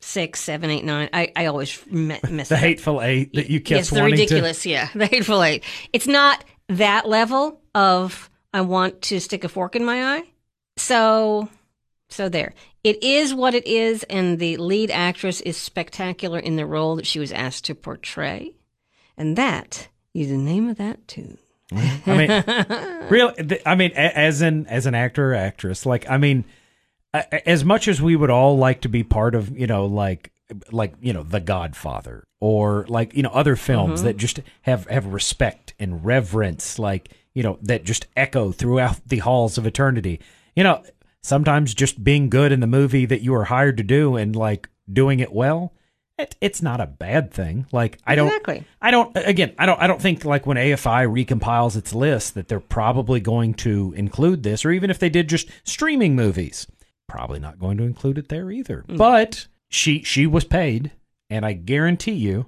six, 0.00 0.38
seven, 0.40 0.70
eight, 0.70 0.84
nine. 0.84 1.08
I, 1.12 1.32
I 1.34 1.46
always 1.46 1.82
mess 1.90 2.20
the 2.48 2.56
hateful 2.56 3.02
eight 3.02 3.32
that 3.34 3.50
you 3.50 3.58
kept 3.60 3.76
yes, 3.78 3.90
the 3.90 4.04
ridiculous. 4.04 4.64
Yeah, 4.64 4.88
the 4.94 5.06
hateful 5.06 5.42
eight. 5.42 5.64
It's 5.92 6.06
not 6.06 6.44
that 6.68 7.08
level 7.08 7.60
of 7.74 8.30
I 8.54 8.60
want 8.60 9.02
to 9.02 9.18
stick 9.18 9.42
a 9.42 9.48
fork 9.48 9.74
in 9.74 9.84
my 9.84 10.16
eye. 10.16 10.22
So, 10.76 11.48
so 12.08 12.28
there. 12.28 12.54
It 12.84 13.02
is 13.02 13.34
what 13.34 13.54
it 13.54 13.66
is, 13.66 14.04
and 14.04 14.38
the 14.38 14.56
lead 14.58 14.90
actress 14.90 15.40
is 15.40 15.56
spectacular 15.56 16.38
in 16.38 16.56
the 16.56 16.66
role 16.66 16.96
that 16.96 17.06
she 17.06 17.18
was 17.18 17.32
asked 17.32 17.64
to 17.64 17.74
portray, 17.74 18.52
and 19.16 19.36
that 19.36 19.88
is 20.14 20.28
the 20.28 20.36
name 20.36 20.68
of 20.68 20.76
that 20.76 21.06
tune. 21.08 21.38
I 21.72 22.00
mean, 22.06 23.08
real. 23.10 23.32
th- 23.32 23.62
I 23.66 23.74
mean, 23.74 23.90
as 23.92 24.40
an 24.40 24.66
as 24.68 24.86
an 24.86 24.94
actor 24.94 25.32
or 25.32 25.34
actress, 25.34 25.84
like 25.84 26.08
I 26.08 26.16
mean, 26.16 26.44
as 27.12 27.64
much 27.64 27.88
as 27.88 28.00
we 28.00 28.14
would 28.14 28.30
all 28.30 28.56
like 28.56 28.82
to 28.82 28.88
be 28.88 29.02
part 29.02 29.34
of, 29.34 29.58
you 29.58 29.66
know, 29.66 29.86
like 29.86 30.30
like 30.70 30.94
you 31.00 31.12
know, 31.12 31.24
The 31.24 31.40
Godfather 31.40 32.22
or 32.38 32.84
like 32.88 33.14
you 33.16 33.22
know 33.24 33.30
other 33.30 33.56
films 33.56 33.98
Mm-hmm. 34.00 34.06
that 34.06 34.16
just 34.16 34.38
have 34.62 34.86
have 34.86 35.06
respect 35.06 35.74
and 35.80 36.04
reverence, 36.04 36.78
like 36.78 37.08
you 37.34 37.42
know 37.42 37.58
that 37.62 37.82
just 37.82 38.06
echo 38.16 38.52
throughout 38.52 39.00
the 39.08 39.18
halls 39.18 39.58
of 39.58 39.66
eternity. 39.66 40.20
You 40.56 40.64
know, 40.64 40.82
sometimes 41.22 41.74
just 41.74 42.02
being 42.02 42.28
good 42.30 42.50
in 42.50 42.60
the 42.60 42.66
movie 42.66 43.06
that 43.06 43.22
you 43.22 43.34
are 43.34 43.44
hired 43.44 43.76
to 43.76 43.82
do 43.82 44.16
and 44.16 44.34
like 44.34 44.68
doing 44.90 45.20
it 45.20 45.32
well. 45.32 45.72
It, 46.18 46.34
it's 46.40 46.62
not 46.62 46.80
a 46.80 46.86
bad 46.86 47.30
thing. 47.30 47.66
Like 47.72 47.98
I 48.06 48.14
don't, 48.14 48.28
Exactly. 48.28 48.64
I 48.80 48.90
don't. 48.90 49.14
Again, 49.16 49.54
I 49.58 49.66
don't. 49.66 49.80
I 49.80 49.86
don't 49.86 50.00
think 50.00 50.24
like 50.24 50.46
when 50.46 50.56
AFI 50.56 51.06
recompiles 51.06 51.76
its 51.76 51.92
list 51.92 52.34
that 52.34 52.48
they're 52.48 52.58
probably 52.58 53.20
going 53.20 53.52
to 53.54 53.92
include 53.96 54.42
this, 54.42 54.64
or 54.64 54.70
even 54.70 54.88
if 54.88 54.98
they 54.98 55.10
did 55.10 55.28
just 55.28 55.50
streaming 55.64 56.16
movies, 56.16 56.66
probably 57.06 57.38
not 57.38 57.58
going 57.58 57.76
to 57.76 57.84
include 57.84 58.16
it 58.16 58.30
there 58.30 58.50
either. 58.50 58.82
Mm. 58.88 58.96
But 58.96 59.46
she 59.68 60.02
she 60.04 60.26
was 60.26 60.44
paid, 60.44 60.90
and 61.28 61.44
I 61.44 61.52
guarantee 61.52 62.12
you, 62.12 62.46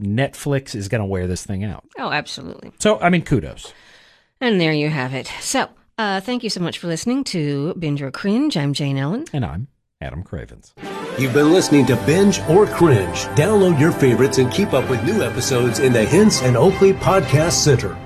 Netflix 0.00 0.74
is 0.74 0.88
going 0.88 1.00
to 1.00 1.06
wear 1.06 1.26
this 1.26 1.44
thing 1.44 1.64
out. 1.64 1.84
Oh, 1.98 2.10
absolutely. 2.10 2.72
So, 2.78 2.98
I 3.00 3.10
mean, 3.10 3.22
kudos. 3.22 3.72
And 4.40 4.60
there 4.60 4.72
you 4.72 4.88
have 4.88 5.14
it. 5.14 5.30
So, 5.40 5.68
uh, 5.98 6.20
thank 6.20 6.42
you 6.42 6.50
so 6.50 6.60
much 6.60 6.78
for 6.78 6.86
listening 6.86 7.24
to 7.24 7.74
Binge 7.74 8.02
or 8.02 8.10
Cringe. 8.10 8.56
I'm 8.56 8.72
Jane 8.72 8.96
Ellen. 8.96 9.24
And 9.32 9.44
I'm 9.44 9.68
Adam 10.00 10.22
Cravens. 10.22 10.74
You've 11.18 11.32
been 11.32 11.52
listening 11.52 11.86
to 11.86 11.96
Binge 12.04 12.40
or 12.42 12.66
Cringe. 12.66 13.16
Download 13.36 13.78
your 13.80 13.92
favorites 13.92 14.38
and 14.38 14.52
keep 14.52 14.72
up 14.74 14.88
with 14.90 15.02
new 15.04 15.22
episodes 15.22 15.78
in 15.78 15.92
the 15.92 16.04
Hinson 16.04 16.56
Oakley 16.56 16.92
Podcast 16.92 17.52
Center. 17.52 17.96